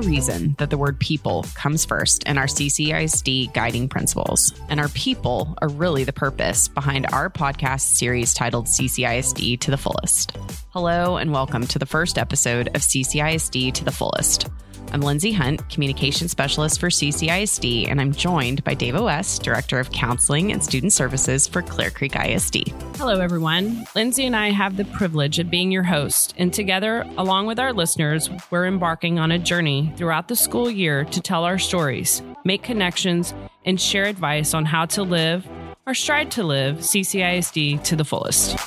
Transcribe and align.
reason 0.00 0.54
that 0.58 0.70
the 0.70 0.78
word 0.78 0.98
people 0.98 1.44
comes 1.54 1.84
first 1.84 2.24
in 2.24 2.38
our 2.38 2.46
CCISD 2.46 3.52
guiding 3.52 3.88
principles, 3.88 4.52
and 4.68 4.80
our 4.80 4.88
people 4.88 5.54
are 5.60 5.68
really 5.68 6.04
the 6.04 6.12
purpose 6.12 6.68
behind 6.68 7.06
our 7.12 7.28
podcast 7.28 7.96
series 7.96 8.34
titled 8.34 8.66
CCISD 8.66 9.60
to 9.60 9.70
the 9.70 9.76
Fullest. 9.76 10.36
Hello, 10.70 11.16
and 11.16 11.32
welcome 11.32 11.66
to 11.66 11.78
the 11.78 11.86
first 11.86 12.18
episode 12.18 12.68
of 12.68 12.82
CCISD 12.82 13.72
to 13.74 13.84
the 13.84 13.92
Fullest. 13.92 14.48
I'm 14.92 15.02
Lindsey 15.02 15.30
Hunt, 15.30 15.68
Communication 15.70 16.26
Specialist 16.26 16.80
for 16.80 16.88
CCISD, 16.88 17.88
and 17.88 18.00
I'm 18.00 18.10
joined 18.12 18.64
by 18.64 18.74
Dava 18.74 19.04
West, 19.04 19.44
Director 19.44 19.78
of 19.78 19.92
Counseling 19.92 20.50
and 20.50 20.64
Student 20.64 20.92
Services 20.92 21.46
for 21.46 21.62
Clear 21.62 21.90
Creek 21.90 22.16
ISD. 22.16 22.74
Hello, 22.96 23.20
everyone. 23.20 23.86
Lindsey 23.94 24.26
and 24.26 24.34
I 24.34 24.50
have 24.50 24.76
the 24.76 24.84
privilege 24.86 25.38
of 25.38 25.48
being 25.48 25.70
your 25.70 25.84
host, 25.84 26.34
and 26.38 26.52
together, 26.52 27.08
along 27.16 27.46
with 27.46 27.60
our 27.60 27.72
listeners, 27.72 28.30
we're 28.50 28.66
embarking 28.66 29.20
on 29.20 29.30
a 29.30 29.38
journey 29.38 29.92
throughout 29.96 30.26
the 30.26 30.34
school 30.34 30.68
year 30.68 31.04
to 31.04 31.20
tell 31.20 31.44
our 31.44 31.58
stories, 31.58 32.20
make 32.44 32.64
connections, 32.64 33.32
and 33.64 33.80
share 33.80 34.06
advice 34.06 34.54
on 34.54 34.64
how 34.64 34.86
to 34.86 35.04
live 35.04 35.46
or 35.86 35.94
strive 35.94 36.30
to 36.30 36.42
live 36.42 36.78
CCISD 36.78 37.84
to 37.84 37.94
the 37.94 38.04
fullest. 38.04 38.58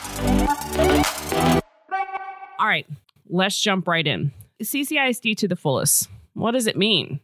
All 2.59 2.67
right, 2.67 2.87
let's 3.27 3.59
jump 3.59 3.89
right 3.89 4.07
in. 4.07 4.31
CCISD 4.61 5.35
to 5.37 5.49
the 5.49 5.57
fullest. 5.57 6.07
What 6.33 6.51
does 6.51 6.67
it 6.67 6.77
mean? 6.77 7.19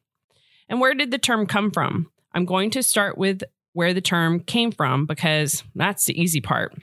And 0.68 0.80
where 0.80 0.94
did 0.94 1.12
the 1.12 1.17
term 1.17 1.45
come 1.45 1.72
from? 1.72 2.12
I'm 2.34 2.45
going 2.45 2.70
to 2.72 2.84
start 2.84 3.17
with 3.17 3.41
where 3.73 3.94
the 3.94 4.02
term 4.02 4.40
came 4.41 4.72
from 4.72 5.05
because 5.05 5.63
that's 5.76 6.05
the 6.05 6.20
easy 6.20 6.41
part. 6.41 6.76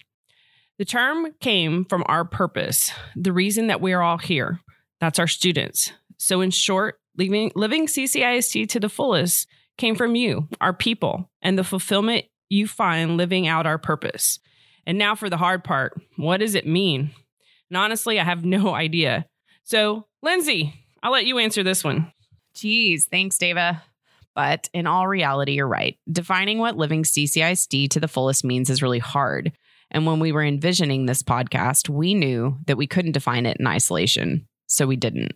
The 0.79 0.85
term 0.85 1.29
came 1.41 1.85
from 1.85 2.05
our 2.07 2.25
purpose, 2.25 2.91
the 3.15 3.33
reason 3.33 3.69
that 3.69 3.81
we 3.81 3.93
are 3.93 4.03
all 4.03 4.19
here. 4.19 4.61
That's 5.01 5.19
our 5.19 5.27
students. 5.27 5.93
So, 6.19 6.41
in 6.41 6.51
short, 6.51 7.01
living, 7.17 7.53
living 7.55 7.87
CCISD 7.87 8.69
to 8.71 8.81
the 8.81 8.89
fullest 8.89 9.47
came 9.79 9.95
from 9.95 10.17
you, 10.17 10.49
our 10.61 10.73
people, 10.73 11.31
and 11.43 11.59
the 11.59 11.65
fulfillment 11.65 12.27
you 12.49 12.67
find 12.67 13.17
living 13.17 13.47
out 13.47 13.67
our 13.67 13.79
purpose. 13.79 14.39
And 14.87 14.99
now 14.99 15.15
for 15.15 15.29
the 15.29 15.37
hard 15.37 15.65
part 15.65 16.01
what 16.17 16.39
does 16.39 16.55
it 16.55 16.67
mean? 16.67 17.11
And 17.71 17.77
honestly, 17.77 18.21
I 18.21 18.25
have 18.25 18.45
no 18.45 18.75
idea. 18.75 19.27
So, 19.65 20.07
Lindsey, 20.23 20.75
I'll 21.03 21.13
let 21.13 21.27
you 21.27 21.39
answer 21.39 21.63
this 21.63 21.83
one. 21.83 22.13
Geez, 22.57 23.05
thanks, 23.05 23.37
Dava. 23.37 23.83
But 24.35 24.69
in 24.73 24.87
all 24.87 25.07
reality, 25.07 25.53
you're 25.53 25.69
right. 25.69 25.99
Defining 26.11 26.59
what 26.59 26.77
living 26.77 27.05
CCISD 27.05 27.91
to 27.91 28.01
the 28.01 28.09
fullest 28.09 28.45
means 28.45 28.71
is 28.71 28.83
really 28.83 28.99
hard. 28.99 29.53
And 29.91 30.07
when 30.07 30.21
we 30.21 30.33
were 30.33 30.43
envisioning 30.43 31.05
this 31.07 31.23
podcast, 31.23 31.89
we 31.91 32.15
knew 32.15 32.57
that 32.67 32.79
we 32.79 32.87
couldn't 32.87 33.13
define 33.13 33.45
it 33.45 33.59
in 33.61 33.67
isolation. 33.67 34.47
So 34.67 34.87
we 34.87 34.97
didn't. 34.97 35.35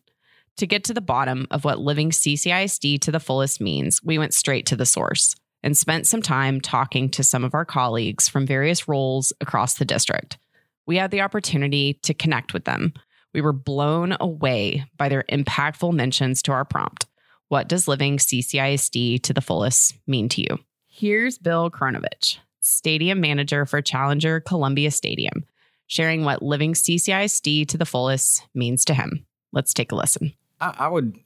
To 0.57 0.67
get 0.67 0.83
to 0.85 0.95
the 0.95 1.01
bottom 1.01 1.47
of 1.51 1.65
what 1.65 1.79
living 1.79 2.11
CCISD 2.11 3.01
to 3.03 3.13
the 3.13 3.21
fullest 3.21 3.61
means, 3.61 4.03
we 4.03 4.19
went 4.19 4.35
straight 4.35 4.67
to 4.67 4.77
the 4.77 4.87
source 4.87 5.35
and 5.63 5.77
spent 5.77 6.07
some 6.07 6.23
time 6.23 6.61
talking 6.61 7.11
to 7.11 7.23
some 7.23 7.45
of 7.45 7.55
our 7.55 7.67
colleagues 7.67 8.29
from 8.29 8.47
various 8.47 8.89
roles 8.89 9.33
across 9.43 9.75
the 9.75 9.85
district. 9.85 10.39
We 10.87 10.97
had 10.97 11.11
the 11.11 11.21
opportunity 11.21 11.95
to 12.03 12.15
connect 12.15 12.55
with 12.55 12.65
them. 12.65 12.95
We 13.33 13.43
were 13.43 13.53
blown 13.53 14.17
away 14.19 14.87
by 14.97 15.09
their 15.09 15.25
impactful 15.31 15.93
mentions 15.93 16.43
to 16.43 16.53
our 16.53 16.65
prompt. 16.65 17.07
What 17.51 17.67
does 17.67 17.89
living 17.89 18.19
CCISD 18.19 19.25
to 19.25 19.33
the 19.33 19.41
fullest 19.41 19.97
mean 20.07 20.29
to 20.29 20.41
you? 20.41 20.61
Here's 20.87 21.37
Bill 21.37 21.69
Kronovich, 21.69 22.39
stadium 22.61 23.21
manager 23.21 23.67
for 23.67 23.83
Challenger 23.83 24.39
Columbia 24.39 24.93
Stadium, 24.93 25.45
sharing 25.89 26.23
what 26.23 26.43
living 26.43 26.75
CCISD 26.75 27.67
to 27.67 27.77
the 27.77 27.85
fullest 27.85 28.47
means 28.55 28.85
to 28.85 28.95
him. 28.95 29.27
Let's 29.53 29.75
take 29.75 29.91
a 29.91 29.97
listen. 29.97 30.33
I, 30.61 30.77
I 30.79 30.89
would. 30.89 31.19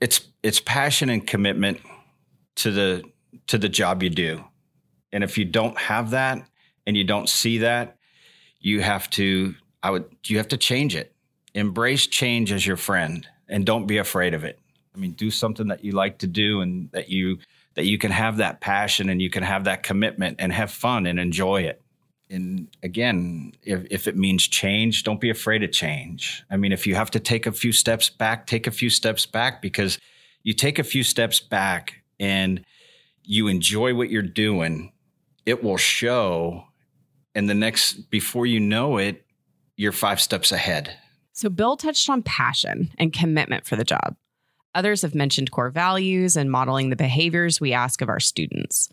It's 0.00 0.22
it's 0.42 0.60
passion 0.60 1.10
and 1.10 1.26
commitment 1.26 1.82
to 2.56 2.70
the 2.70 3.04
to 3.48 3.58
the 3.58 3.68
job 3.68 4.02
you 4.02 4.08
do, 4.08 4.42
and 5.12 5.22
if 5.22 5.36
you 5.36 5.44
don't 5.44 5.76
have 5.76 6.12
that 6.12 6.42
and 6.86 6.96
you 6.96 7.04
don't 7.04 7.28
see 7.28 7.58
that, 7.58 7.98
you 8.60 8.80
have 8.80 9.10
to. 9.10 9.54
I 9.82 9.90
would. 9.90 10.06
You 10.24 10.38
have 10.38 10.48
to 10.48 10.56
change 10.56 10.96
it. 10.96 11.14
Embrace 11.52 12.06
change 12.06 12.50
as 12.50 12.66
your 12.66 12.78
friend, 12.78 13.28
and 13.48 13.64
don't 13.64 13.86
be 13.86 13.98
afraid 13.98 14.34
of 14.34 14.44
it. 14.44 14.58
I 14.94 14.98
mean, 14.98 15.12
do 15.12 15.30
something 15.30 15.68
that 15.68 15.84
you 15.84 15.92
like 15.92 16.18
to 16.18 16.26
do, 16.26 16.60
and 16.60 16.90
that 16.92 17.08
you 17.08 17.38
that 17.74 17.84
you 17.84 17.96
can 17.96 18.10
have 18.10 18.38
that 18.38 18.60
passion 18.60 19.08
and 19.08 19.22
you 19.22 19.30
can 19.30 19.44
have 19.44 19.64
that 19.64 19.84
commitment 19.84 20.36
and 20.40 20.52
have 20.52 20.70
fun 20.70 21.06
and 21.06 21.20
enjoy 21.20 21.62
it. 21.62 21.80
And 22.28 22.68
again, 22.82 23.52
if, 23.62 23.86
if 23.88 24.08
it 24.08 24.16
means 24.16 24.48
change, 24.48 25.04
don't 25.04 25.20
be 25.20 25.30
afraid 25.30 25.62
of 25.62 25.70
change. 25.70 26.42
I 26.50 26.56
mean, 26.56 26.72
if 26.72 26.88
you 26.88 26.96
have 26.96 27.10
to 27.12 27.20
take 27.20 27.46
a 27.46 27.52
few 27.52 27.72
steps 27.72 28.10
back, 28.10 28.48
take 28.48 28.66
a 28.66 28.72
few 28.72 28.90
steps 28.90 29.26
back 29.26 29.62
because 29.62 29.98
you 30.42 30.52
take 30.54 30.80
a 30.80 30.84
few 30.84 31.04
steps 31.04 31.38
back 31.38 32.02
and 32.18 32.64
you 33.22 33.46
enjoy 33.46 33.94
what 33.94 34.10
you're 34.10 34.22
doing, 34.22 34.92
it 35.46 35.62
will 35.62 35.76
show. 35.76 36.64
And 37.34 37.48
the 37.48 37.54
next, 37.54 38.10
before 38.10 38.44
you 38.44 38.58
know 38.58 38.98
it, 38.98 39.24
you're 39.76 39.92
five 39.92 40.20
steps 40.20 40.50
ahead. 40.50 40.96
So, 41.38 41.48
Bill 41.48 41.76
touched 41.76 42.10
on 42.10 42.24
passion 42.24 42.90
and 42.98 43.12
commitment 43.12 43.64
for 43.64 43.76
the 43.76 43.84
job. 43.84 44.16
Others 44.74 45.02
have 45.02 45.14
mentioned 45.14 45.52
core 45.52 45.70
values 45.70 46.36
and 46.36 46.50
modeling 46.50 46.90
the 46.90 46.96
behaviors 46.96 47.60
we 47.60 47.72
ask 47.72 48.02
of 48.02 48.08
our 48.08 48.18
students. 48.18 48.88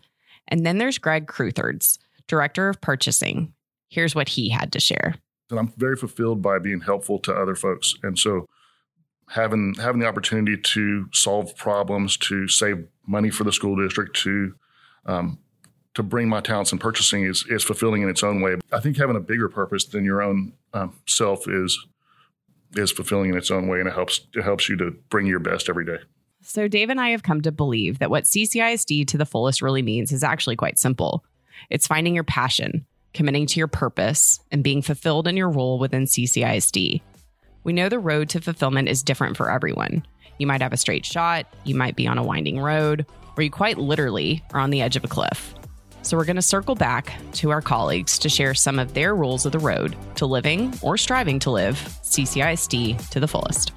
And 0.46 0.64
then 0.64 0.78
there's 0.78 0.96
Greg 0.96 1.26
Cruthards, 1.26 1.98
Director 2.28 2.68
of 2.68 2.80
Purchasing. 2.80 3.52
Here's 3.88 4.14
what 4.14 4.28
he 4.28 4.48
had 4.48 4.70
to 4.74 4.78
share. 4.78 5.16
And 5.50 5.58
I'm 5.58 5.72
very 5.76 5.96
fulfilled 5.96 6.40
by 6.40 6.60
being 6.60 6.82
helpful 6.82 7.18
to 7.18 7.34
other 7.34 7.56
folks. 7.56 7.96
And 8.04 8.16
so 8.16 8.46
having 9.30 9.74
having 9.74 10.00
the 10.00 10.06
opportunity 10.06 10.56
to 10.56 11.08
solve 11.12 11.56
problems, 11.56 12.16
to 12.18 12.46
save 12.46 12.86
money 13.08 13.30
for 13.30 13.42
the 13.42 13.52
school 13.52 13.74
district, 13.74 14.14
to 14.18 14.54
um, 15.04 15.40
to 15.94 16.04
bring 16.04 16.28
my 16.28 16.42
talents 16.42 16.70
in 16.70 16.78
purchasing 16.78 17.24
is 17.24 17.44
is 17.50 17.64
fulfilling 17.64 18.02
in 18.02 18.08
its 18.08 18.22
own 18.22 18.40
way. 18.40 18.54
I 18.70 18.78
think 18.78 18.98
having 18.98 19.16
a 19.16 19.20
bigger 19.20 19.48
purpose 19.48 19.84
than 19.84 20.04
your 20.04 20.22
own 20.22 20.52
um, 20.72 20.94
self 21.06 21.48
is 21.48 21.76
is 22.78 22.92
fulfilling 22.92 23.30
in 23.30 23.36
its 23.36 23.50
own 23.50 23.68
way, 23.68 23.78
and 23.80 23.88
it 23.88 23.94
helps 23.94 24.20
it 24.34 24.42
helps 24.42 24.68
you 24.68 24.76
to 24.76 24.92
bring 25.08 25.26
your 25.26 25.38
best 25.38 25.68
every 25.68 25.84
day. 25.84 25.98
So, 26.42 26.68
Dava 26.68 26.90
and 26.90 27.00
I 27.00 27.10
have 27.10 27.22
come 27.22 27.40
to 27.42 27.52
believe 27.52 27.98
that 27.98 28.10
what 28.10 28.24
CCISD 28.24 29.06
to 29.08 29.18
the 29.18 29.26
fullest 29.26 29.62
really 29.62 29.82
means 29.82 30.12
is 30.12 30.22
actually 30.22 30.56
quite 30.56 30.78
simple. 30.78 31.24
It's 31.70 31.86
finding 31.86 32.14
your 32.14 32.24
passion, 32.24 32.86
committing 33.14 33.46
to 33.46 33.58
your 33.58 33.66
purpose, 33.66 34.38
and 34.52 34.62
being 34.62 34.82
fulfilled 34.82 35.26
in 35.26 35.36
your 35.36 35.50
role 35.50 35.78
within 35.78 36.04
CCISD. 36.04 37.00
We 37.64 37.72
know 37.72 37.88
the 37.88 37.98
road 37.98 38.28
to 38.28 38.40
fulfillment 38.40 38.88
is 38.88 39.02
different 39.02 39.36
for 39.36 39.50
everyone. 39.50 40.06
You 40.38 40.46
might 40.46 40.62
have 40.62 40.72
a 40.72 40.76
straight 40.76 41.04
shot, 41.04 41.46
you 41.64 41.74
might 41.74 41.96
be 41.96 42.06
on 42.06 42.18
a 42.18 42.22
winding 42.22 42.60
road, 42.60 43.06
or 43.36 43.42
you 43.42 43.50
quite 43.50 43.78
literally 43.78 44.44
are 44.52 44.60
on 44.60 44.70
the 44.70 44.82
edge 44.82 44.94
of 44.96 45.02
a 45.02 45.08
cliff. 45.08 45.54
So, 46.06 46.16
we're 46.16 46.24
going 46.24 46.36
to 46.36 46.42
circle 46.42 46.76
back 46.76 47.14
to 47.32 47.50
our 47.50 47.60
colleagues 47.60 48.16
to 48.20 48.28
share 48.28 48.54
some 48.54 48.78
of 48.78 48.94
their 48.94 49.16
rules 49.16 49.44
of 49.44 49.50
the 49.50 49.58
road 49.58 49.96
to 50.14 50.24
living 50.24 50.72
or 50.80 50.96
striving 50.96 51.40
to 51.40 51.50
live 51.50 51.74
CCISD 52.04 53.08
to 53.08 53.18
the 53.18 53.26
fullest. 53.26 53.72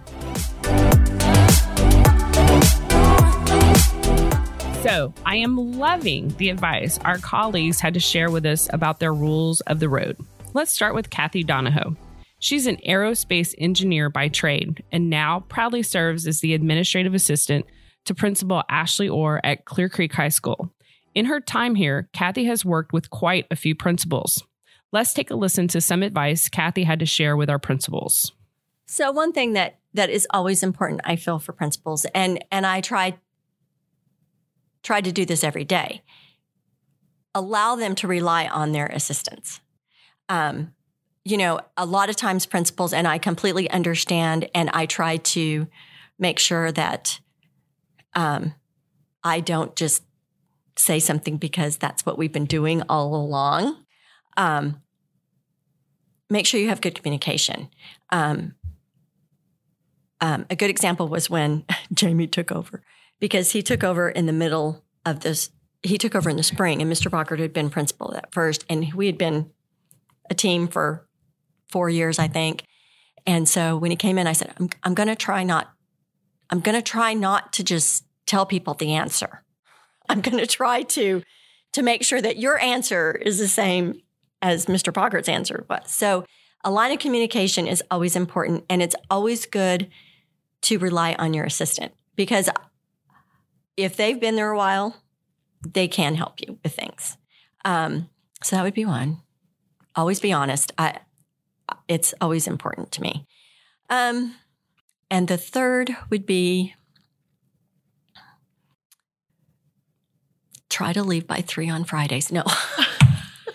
So, 4.84 5.12
I 5.26 5.38
am 5.38 5.58
loving 5.80 6.28
the 6.38 6.52
advice 6.52 7.00
our 7.00 7.18
colleagues 7.18 7.80
had 7.80 7.96
to 7.96 8.00
share 8.00 8.30
with 8.30 8.46
us 8.46 8.70
about 8.74 9.00
their 9.00 9.12
rules 9.12 9.62
of 9.62 9.80
the 9.80 9.90
road. 9.90 10.16
Let's 10.54 10.72
start 10.72 10.94
with 10.94 11.10
Kathy 11.10 11.44
Donahoe. 11.44 11.96
She's 12.38 12.68
an 12.68 12.78
aerospace 12.88 13.56
engineer 13.58 14.12
by 14.12 14.28
trade 14.28 14.84
and 14.92 15.10
now 15.10 15.46
proudly 15.50 15.82
serves 15.82 16.28
as 16.28 16.42
the 16.42 16.54
administrative 16.54 17.16
assistant 17.16 17.66
to 18.06 18.14
Principal 18.14 18.62
Ashley 18.70 19.10
Orr 19.10 19.42
at 19.44 19.66
Clear 19.66 19.90
Creek 19.90 20.14
High 20.14 20.30
School. 20.30 20.72
In 21.20 21.26
her 21.26 21.42
time 21.42 21.76
here, 21.76 22.08
Kathy 22.14 22.46
has 22.46 22.64
worked 22.64 22.94
with 22.94 23.10
quite 23.10 23.46
a 23.52 23.58
few 23.58 23.76
principals. 23.76 24.42
Let's 24.94 25.14
take 25.14 25.30
a 25.30 25.36
listen 25.36 25.68
to 25.68 25.82
some 25.82 26.02
advice 26.02 26.48
Kathy 26.48 26.86
had 26.86 27.00
to 27.00 27.06
share 27.06 27.36
with 27.36 27.50
our 27.50 27.60
principals. 27.60 28.32
So 28.86 29.12
one 29.12 29.34
thing 29.34 29.52
that 29.52 29.80
that 29.94 30.10
is 30.10 30.26
always 30.30 30.64
important, 30.64 31.02
I 31.04 31.18
feel, 31.18 31.38
for 31.38 31.52
principals, 31.52 32.06
and 32.16 32.42
and 32.54 32.66
I 32.66 32.80
try 32.80 33.18
try 34.82 35.02
to 35.02 35.12
do 35.12 35.26
this 35.26 35.44
every 35.44 35.66
day. 35.66 36.04
Allow 37.36 37.76
them 37.76 37.96
to 37.96 38.08
rely 38.08 38.48
on 38.48 38.72
their 38.72 38.86
assistants. 38.86 39.60
Um, 40.30 40.74
you 41.26 41.36
know, 41.36 41.60
a 41.76 41.86
lot 41.86 42.10
of 42.10 42.16
times 42.16 42.46
principals, 42.46 42.94
and 42.94 43.06
I 43.06 43.18
completely 43.18 43.70
understand, 43.70 44.50
and 44.56 44.70
I 44.70 44.86
try 44.86 45.18
to 45.18 45.68
make 46.18 46.40
sure 46.40 46.72
that 46.72 47.20
um, 48.16 48.54
I 49.22 49.42
don't 49.42 49.76
just 49.76 50.04
say 50.80 51.00
something 51.00 51.38
because 51.38 51.78
that's 51.78 52.06
what 52.06 52.18
we've 52.18 52.32
been 52.32 52.46
doing 52.46 52.82
all 52.90 53.16
along. 53.16 53.78
Um, 54.38 54.82
make 56.30 56.46
sure 56.46 56.60
you 56.60 56.70
have 56.70 56.82
good 56.82 56.96
communication. 56.96 57.70
Um, 58.10 58.56
um, 60.22 60.46
a 60.50 60.56
good 60.56 60.70
example 60.70 61.08
was 61.08 61.30
when 61.30 61.66
Jamie 61.94 62.28
took 62.28 62.52
over 62.52 62.84
because 63.20 63.52
he 63.52 63.62
took 63.62 63.84
over 63.84 64.10
in 64.10 64.26
the 64.26 64.34
middle 64.34 64.84
of 65.06 65.22
this. 65.22 65.50
He 65.82 65.98
took 65.98 66.14
over 66.14 66.30
in 66.30 66.36
the 66.36 66.44
spring, 66.44 66.82
and 66.82 66.92
Mr. 66.92 67.10
Bockert 67.10 67.40
had 67.40 67.54
been 67.54 67.70
principal 67.70 68.14
at 68.14 68.34
first, 68.34 68.66
and 68.70 68.94
we 68.94 69.06
had 69.06 69.18
been 69.18 69.52
a 70.30 70.34
team 70.34 70.68
for 70.68 71.08
four 71.70 71.90
years, 71.90 72.20
I 72.20 72.28
think. 72.28 72.64
And 73.26 73.48
so 73.48 73.78
when 73.78 73.92
he 73.92 73.96
came 73.96 74.18
in, 74.18 74.28
I 74.28 74.34
said, 74.34 74.54
I'm, 74.60 74.70
I'm 74.84 74.94
going 74.94 75.08
to 75.08 75.16
try 75.16 75.44
not 75.44 75.70
I'm 76.50 76.60
going 76.60 76.76
to 76.76 76.82
try 76.82 77.14
not 77.14 77.54
to 77.54 77.64
just 77.64 78.06
tell 78.26 78.46
people 78.46 78.74
the 78.74 78.94
answer. 78.94 79.44
I'm 80.10 80.22
going 80.22 80.38
to 80.38 80.48
try 80.48 80.84
to 80.84 81.24
to 81.74 81.84
make 81.84 82.04
sure 82.04 82.22
that 82.22 82.38
your 82.38 82.60
answer 82.60 83.12
is 83.12 83.38
the 83.38 83.48
same 83.48 84.02
as 84.42 84.66
Mr. 84.66 84.92
Boggart's 84.92 85.30
answer 85.30 85.66
was. 85.70 85.92
So, 85.92 86.26
a 86.64 86.72
line 86.72 86.92
of 86.92 87.00
communication 87.00 87.68
is 87.68 87.84
always 87.90 88.16
important 88.16 88.66
and 88.70 88.82
it's 88.82 88.96
always 89.10 89.46
good 89.46 89.88
to 90.64 90.78
rely 90.78 91.16
on 91.18 91.34
your 91.34 91.46
assistant 91.46 91.94
because 92.16 92.50
if 93.78 93.96
they've 93.96 94.20
been 94.20 94.36
there 94.36 94.52
a 94.52 94.58
while, 94.58 94.98
they 95.66 95.88
can 95.88 96.16
help 96.16 96.42
you 96.42 96.60
with 96.62 96.74
things. 96.74 97.18
Um, 97.64 98.10
so 98.44 98.56
that 98.56 98.64
would 98.64 98.74
be 98.74 98.86
one. 98.86 99.22
Always 99.96 100.20
be 100.20 100.34
honest. 100.34 100.74
I, 100.78 101.00
it's 101.88 102.14
always 102.20 102.46
important 102.46 102.92
to 102.94 103.02
me. 103.02 103.26
Um, 103.90 104.36
and 105.10 105.28
the 105.28 105.38
third 105.38 105.96
would 106.10 106.26
be 106.26 106.76
try 110.80 110.94
to 110.94 111.04
leave 111.04 111.28
by 111.28 111.42
three 111.42 111.70
on 111.70 111.84
Fridays. 111.84 112.32
No. 112.32 112.42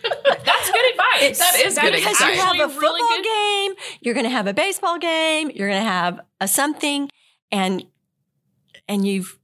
That's 0.03 0.71
good 0.71 0.91
advice. 0.93 1.39
that 1.39 1.59
is 1.65 1.79
good 1.79 1.95
because 1.95 2.21
advice. 2.21 2.37
you 2.37 2.43
have 2.43 2.57
a 2.57 2.69
football 2.69 2.81
really 2.81 3.23
good- 3.23 3.25
game, 3.25 3.85
you're 4.03 4.13
going 4.13 4.25
to 4.25 4.31
have 4.31 4.47
a 4.47 4.53
baseball 4.53 4.99
game, 4.99 5.51
you're 5.55 5.69
going 5.69 5.83
to 5.83 5.89
have 5.89 6.21
a 6.43 6.47
something, 6.47 7.09
and 7.51 7.83
and 8.87 9.07
you've, 9.07 9.39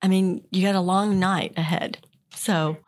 I 0.00 0.08
mean, 0.08 0.42
you 0.50 0.62
got 0.62 0.74
a 0.74 0.80
long 0.80 1.18
night 1.20 1.52
ahead. 1.58 1.98
So 2.34 2.78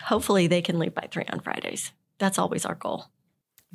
hopefully 0.00 0.46
they 0.46 0.62
can 0.62 0.78
leave 0.78 0.94
by 0.94 1.06
three 1.10 1.26
on 1.30 1.40
Fridays. 1.40 1.92
That's 2.18 2.38
always 2.38 2.64
our 2.64 2.74
goal. 2.74 3.04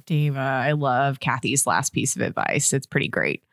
Dava, 0.08 0.38
I 0.38 0.72
love 0.72 1.20
Kathy's 1.20 1.68
last 1.68 1.94
piece 1.94 2.16
of 2.16 2.24
advice. 2.24 2.74
It's 2.74 2.88
pretty 2.88 3.10
great. 3.10 3.44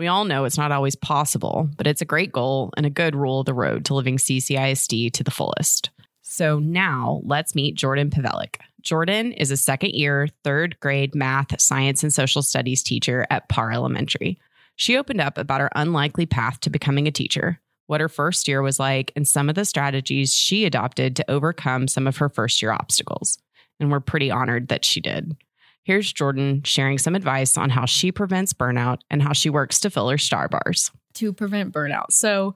We 0.00 0.06
all 0.06 0.24
know 0.24 0.46
it's 0.46 0.56
not 0.56 0.72
always 0.72 0.96
possible, 0.96 1.68
but 1.76 1.86
it's 1.86 2.00
a 2.00 2.06
great 2.06 2.32
goal 2.32 2.72
and 2.78 2.86
a 2.86 2.90
good 2.90 3.14
rule 3.14 3.40
of 3.40 3.44
the 3.44 3.52
road 3.52 3.84
to 3.84 3.94
living 3.94 4.16
CCISD 4.16 5.12
to 5.12 5.22
the 5.22 5.30
fullest. 5.30 5.90
So 6.22 6.58
now 6.58 7.20
let's 7.22 7.54
meet 7.54 7.74
Jordan 7.74 8.08
Pavelik. 8.08 8.56
Jordan 8.80 9.32
is 9.32 9.50
a 9.50 9.58
second 9.58 9.90
year, 9.90 10.28
third 10.42 10.80
grade 10.80 11.14
math, 11.14 11.60
science, 11.60 12.02
and 12.02 12.10
social 12.10 12.40
studies 12.40 12.82
teacher 12.82 13.26
at 13.28 13.50
Parr 13.50 13.72
Elementary. 13.72 14.38
She 14.74 14.96
opened 14.96 15.20
up 15.20 15.36
about 15.36 15.60
her 15.60 15.70
unlikely 15.76 16.24
path 16.24 16.60
to 16.60 16.70
becoming 16.70 17.06
a 17.06 17.12
teacher, 17.12 17.60
what 17.86 18.00
her 18.00 18.08
first 18.08 18.48
year 18.48 18.62
was 18.62 18.80
like, 18.80 19.12
and 19.16 19.28
some 19.28 19.50
of 19.50 19.54
the 19.54 19.66
strategies 19.66 20.32
she 20.32 20.64
adopted 20.64 21.14
to 21.16 21.30
overcome 21.30 21.88
some 21.88 22.06
of 22.06 22.16
her 22.16 22.30
first 22.30 22.62
year 22.62 22.72
obstacles. 22.72 23.36
And 23.78 23.90
we're 23.90 24.00
pretty 24.00 24.30
honored 24.30 24.68
that 24.68 24.82
she 24.82 25.02
did. 25.02 25.36
Here's 25.82 26.12
Jordan 26.12 26.62
sharing 26.62 26.98
some 26.98 27.14
advice 27.14 27.56
on 27.56 27.70
how 27.70 27.86
she 27.86 28.12
prevents 28.12 28.52
burnout 28.52 28.98
and 29.10 29.22
how 29.22 29.32
she 29.32 29.50
works 29.50 29.80
to 29.80 29.90
fill 29.90 30.08
her 30.10 30.18
star 30.18 30.48
bars. 30.48 30.90
to 31.14 31.32
prevent 31.32 31.72
burnout. 31.74 32.12
So 32.12 32.54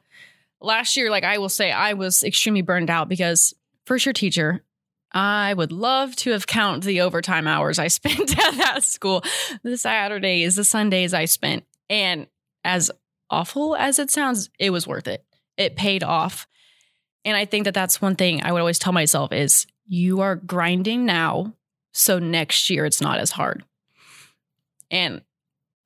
last 0.61 0.97
year, 0.97 1.11
like 1.11 1.25
I 1.25 1.39
will 1.39 1.49
say, 1.49 1.73
I 1.73 1.95
was 1.95 2.23
extremely 2.23 2.63
burned 2.63 2.91
out 2.91 3.09
because 3.09 3.55
first 3.87 4.07
year 4.07 4.13
teacher, 4.13 4.63
I 5.13 5.55
would 5.55 5.73
love 5.73 6.15
to 6.17 6.31
have 6.33 6.47
counted 6.47 6.83
the 6.85 7.01
overtime 7.01 7.47
hours 7.47 7.79
I 7.79 7.89
spent 7.99 8.39
at 8.39 8.57
that 8.59 8.85
school, 8.85 9.23
the 9.63 9.77
Saturdays, 9.77 10.57
the 10.57 10.65
Sundays 10.65 11.15
I 11.15 11.25
spent. 11.25 11.65
And 11.91 12.27
as 12.65 12.91
awful 13.31 13.75
as 13.77 13.99
it 13.99 14.11
sounds, 14.11 14.51
it 14.59 14.71
was 14.71 14.87
worth 14.87 15.09
it. 15.09 15.25
It 15.57 15.77
paid 15.77 16.03
off. 16.03 16.47
And 17.25 17.37
I 17.37 17.45
think 17.45 17.65
that 17.65 17.75
that's 17.75 18.03
one 18.03 18.17
thing 18.17 18.43
I 18.43 18.53
would 18.53 18.61
always 18.61 18.79
tell 18.79 18.93
myself 18.93 19.33
is 19.33 19.67
you 19.87 20.21
are 20.21 20.37
grinding 20.37 21.07
now. 21.07 21.55
So 21.95 22.19
next 22.19 22.69
year 22.69 22.85
it's 22.85 23.01
not 23.01 23.19
as 23.19 23.31
hard. 23.31 23.65
And 24.91 25.23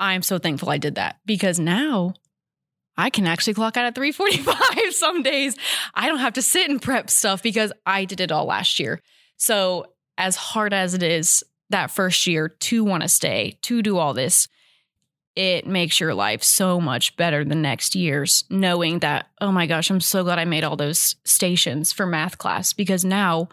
I'm 0.01 0.23
so 0.23 0.39
thankful 0.39 0.71
I 0.71 0.79
did 0.79 0.97
that 0.97 1.19
because 1.25 1.61
now 1.61 2.15
I 2.97 3.11
can 3.11 3.27
actually 3.27 3.55
clock 3.55 3.77
out 3.77 3.87
at 3.87 3.95
345 3.95 4.95
some 4.95 5.23
days. 5.23 5.57
I 5.95 6.09
don't 6.09 6.19
have 6.19 6.33
to 6.35 6.43
sit 6.43 6.69
and 6.69 6.83
prep 6.83 7.11
stuff 7.11 7.43
because 7.43 7.73
I 7.87 8.05
did 8.05 8.21
it 8.21 8.33
all 8.33 8.47
last 8.47 8.81
year. 8.81 9.01
So 9.37 9.93
as 10.17 10.35
hard 10.35 10.73
as 10.73 10.95
it 10.95 11.03
is 11.03 11.45
that 11.71 11.91
first 11.91 12.27
year 12.27 12.49
to 12.49 12.83
want 12.83 13.03
to 13.03 13.09
stay, 13.09 13.59
to 13.63 13.83
do 13.83 13.99
all 13.99 14.15
this, 14.15 14.49
it 15.37 15.67
makes 15.67 16.01
your 16.01 16.15
life 16.15 16.43
so 16.43 16.81
much 16.81 17.15
better 17.17 17.45
the 17.45 17.55
next 17.55 17.95
years, 17.95 18.43
knowing 18.51 18.99
that, 19.01 19.27
oh 19.41 19.53
my 19.53 19.67
gosh, 19.67 19.91
I'm 19.91 20.01
so 20.01 20.25
glad 20.25 20.41
I 20.41 20.45
made 20.45 20.65
all 20.65 20.75
those 20.75 21.15
stations 21.25 21.93
for 21.93 22.07
math 22.07 22.39
class 22.39 22.73
because 22.73 23.05
now 23.05 23.49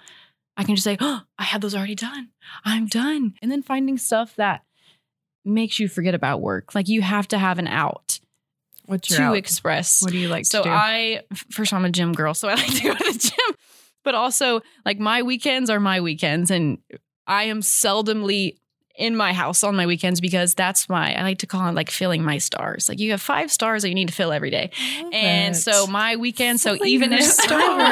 I 0.57 0.63
can 0.63 0.75
just 0.75 0.83
say, 0.83 0.97
oh, 0.99 1.21
I 1.37 1.43
have 1.43 1.61
those 1.61 1.75
already 1.75 1.95
done. 1.95 2.29
I'm 2.63 2.87
done. 2.87 3.33
And 3.41 3.51
then 3.51 3.61
finding 3.61 3.97
stuff 3.97 4.35
that 4.37 4.63
makes 5.43 5.79
you 5.79 5.87
forget 5.87 6.15
about 6.15 6.41
work. 6.41 6.73
Like 6.73 6.87
you 6.87 7.01
have 7.01 7.27
to 7.29 7.37
have 7.37 7.59
an 7.59 7.67
out 7.67 8.19
What's 8.85 9.09
your 9.09 9.29
to 9.29 9.33
express. 9.33 10.01
What 10.01 10.11
do 10.11 10.17
you 10.17 10.27
like 10.27 10.45
so 10.45 10.63
to 10.63 10.69
do? 10.69 10.73
I 10.73 11.21
first 11.51 11.73
I'm 11.73 11.85
a 11.85 11.89
gym 11.89 12.13
girl, 12.13 12.33
so 12.33 12.47
I 12.49 12.55
like 12.55 12.73
to 12.75 12.83
go 12.83 12.93
to 12.93 13.13
the 13.13 13.19
gym. 13.19 13.55
But 14.03 14.15
also 14.15 14.61
like 14.85 14.99
my 14.99 15.23
weekends 15.23 15.69
are 15.69 15.79
my 15.79 16.01
weekends 16.01 16.51
and 16.51 16.77
I 17.27 17.45
am 17.45 17.61
seldomly 17.61 18.57
in 18.97 19.15
my 19.15 19.33
house 19.33 19.63
on 19.63 19.75
my 19.75 19.85
weekends 19.85 20.21
because 20.21 20.53
that's 20.53 20.87
my 20.87 21.13
I 21.17 21.23
like 21.23 21.39
to 21.39 21.47
call 21.47 21.67
it 21.67 21.73
like 21.75 21.91
filling 21.91 22.23
my 22.23 22.37
stars. 22.37 22.87
Like 22.87 22.99
you 22.99 23.11
have 23.11 23.21
five 23.21 23.51
stars 23.51 23.81
that 23.81 23.89
you 23.89 23.95
need 23.95 24.07
to 24.07 24.13
fill 24.13 24.31
every 24.31 24.49
day. 24.49 24.71
And 25.11 25.55
so 25.55 25.85
my 25.87 26.15
weekend, 26.15 26.59
so 26.61 26.75
Filling 26.75 26.89
even 26.89 27.11
your 27.11 27.19
if 27.19 27.25
stars. 27.31 27.49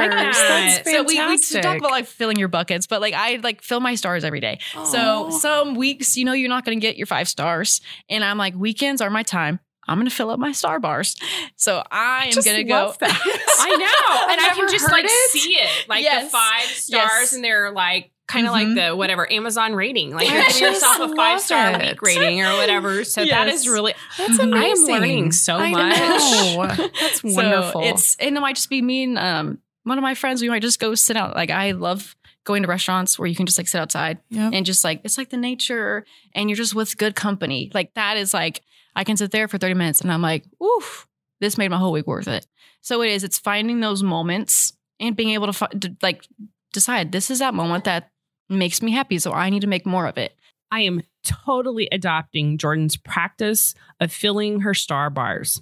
That's 0.09 0.89
so 0.89 1.03
we, 1.03 1.19
we 1.27 1.37
talk 1.61 1.77
about 1.77 1.91
like 1.91 2.05
filling 2.05 2.37
your 2.39 2.47
buckets, 2.47 2.87
but 2.87 3.01
like 3.01 3.13
I 3.13 3.37
like 3.43 3.61
fill 3.61 3.79
my 3.79 3.95
stars 3.95 4.23
every 4.23 4.39
day. 4.39 4.59
So 4.85 5.29
some 5.29 5.75
weeks, 5.75 6.15
you 6.17 6.25
know, 6.25 6.33
you're 6.33 6.49
not 6.49 6.65
going 6.65 6.79
to 6.79 6.81
get 6.81 6.97
your 6.97 7.07
five 7.07 7.27
stars, 7.27 7.81
and 8.09 8.23
I'm 8.23 8.37
like, 8.37 8.55
weekends 8.55 9.01
are 9.01 9.09
my 9.09 9.23
time. 9.23 9.59
I'm 9.85 9.97
going 9.97 10.09
to 10.09 10.15
fill 10.15 10.29
up 10.29 10.39
my 10.39 10.53
star 10.53 10.79
bars. 10.79 11.17
So 11.57 11.83
I 11.91 12.27
am 12.33 12.41
going 12.41 12.55
to 12.57 12.63
go. 12.63 12.93
I 13.01 13.69
know. 13.75 14.31
And 14.31 14.39
I 14.39 14.53
can 14.55 14.69
just 14.71 14.89
like 14.89 15.03
it. 15.03 15.31
see 15.31 15.55
it. 15.55 15.89
Like 15.89 16.03
Yes. 16.03 16.23
the 16.25 16.29
five 16.29 16.61
stars 16.67 16.87
Yes. 16.89 17.33
and 17.33 17.43
they're 17.43 17.69
like 17.69 18.09
kind 18.33 18.47
of 18.47 18.53
Mhm. 18.53 18.75
like 18.75 18.75
the 18.89 18.95
whatever 18.95 19.31
Amazon 19.31 19.73
rating. 19.75 20.11
Like 20.13 20.29
you're 20.29 20.43
giving 20.47 20.63
yourself 20.63 21.11
a 21.11 21.15
five 21.15 21.39
star 21.41 21.77
week 21.79 22.01
rating 22.01 22.41
or 22.41 22.53
whatever. 22.57 23.03
So 23.03 23.21
that 23.21 23.47
Yes. 23.47 23.61
is 23.61 23.67
really 23.69 23.93
That's 24.17 24.37
Mhm. 24.39 24.53
I 24.55 24.65
am 24.65 24.71
amazing. 24.77 24.87
learning 24.95 25.31
so 25.31 25.59
much. 25.59 25.97
That's 26.77 27.21
So 27.21 27.29
wonderful. 27.35 27.81
it's 27.83 28.15
and 28.17 28.35
it 28.35 28.39
might 28.39 28.55
just 28.55 28.69
be 28.69 28.81
me 28.81 29.03
and 29.03 29.17
um, 29.19 29.59
one 29.83 29.97
of 29.97 30.01
my 30.01 30.15
friends. 30.15 30.41
We 30.41 30.49
might 30.49 30.61
just 30.61 30.79
go 30.79 30.95
sit 30.95 31.15
out. 31.17 31.35
Like 31.35 31.49
I 31.51 31.71
love 31.71 32.15
going 32.45 32.61
to 32.63 32.67
restaurants 32.67 33.17
where 33.17 33.27
you 33.27 33.35
can 33.35 33.45
just 33.45 33.57
like 33.57 33.67
sit 33.69 33.79
outside 33.79 34.17
Yep. 34.29 34.51
and 34.53 34.65
just 34.65 34.83
like 34.83 35.01
it's 35.03 35.17
like 35.17 35.29
the 35.29 35.37
nature 35.37 36.05
and 36.35 36.49
you're 36.49 36.57
just 36.57 36.75
with 36.75 36.97
good 36.97 37.15
company. 37.15 37.71
Like 37.73 37.93
that 37.93 38.17
is 38.17 38.33
like 38.33 38.61
I 38.95 39.03
can 39.03 39.15
sit 39.17 39.31
there 39.31 39.47
for 39.47 39.57
30 39.57 39.73
minutes 39.75 40.01
and 40.01 40.11
I'm 40.11 40.21
like, 40.21 40.43
oof, 40.61 41.07
this 41.39 41.57
made 41.57 41.69
my 41.69 41.77
whole 41.77 41.91
week 41.91 42.05
worth 42.07 42.27
it. 42.27 42.45
So 42.81 43.01
it 43.01 43.09
is. 43.11 43.23
It's 43.23 43.39
finding 43.39 43.79
those 43.79 44.03
moments 44.03 44.73
and 44.99 45.15
being 45.15 45.29
able 45.31 45.47
to, 45.47 45.53
fi- 45.53 45.67
to 45.67 45.95
like 46.01 46.25
decide 46.73 47.11
this 47.11 47.31
is 47.31 47.39
that 47.39 47.53
moment 47.53 47.85
that 47.85 48.09
makes 48.53 48.81
me 48.81 48.91
happy. 48.91 49.19
So 49.19 49.31
I 49.31 49.49
need 49.49 49.61
to 49.61 49.67
make 49.67 49.85
more 49.85 50.05
of 50.05 50.17
it. 50.17 50.35
I 50.71 50.81
am 50.81 51.03
totally 51.23 51.87
adopting 51.91 52.57
Jordan's 52.57 52.97
practice 52.97 53.75
of 53.99 54.11
filling 54.11 54.61
her 54.61 54.73
star 54.73 55.09
bars. 55.09 55.61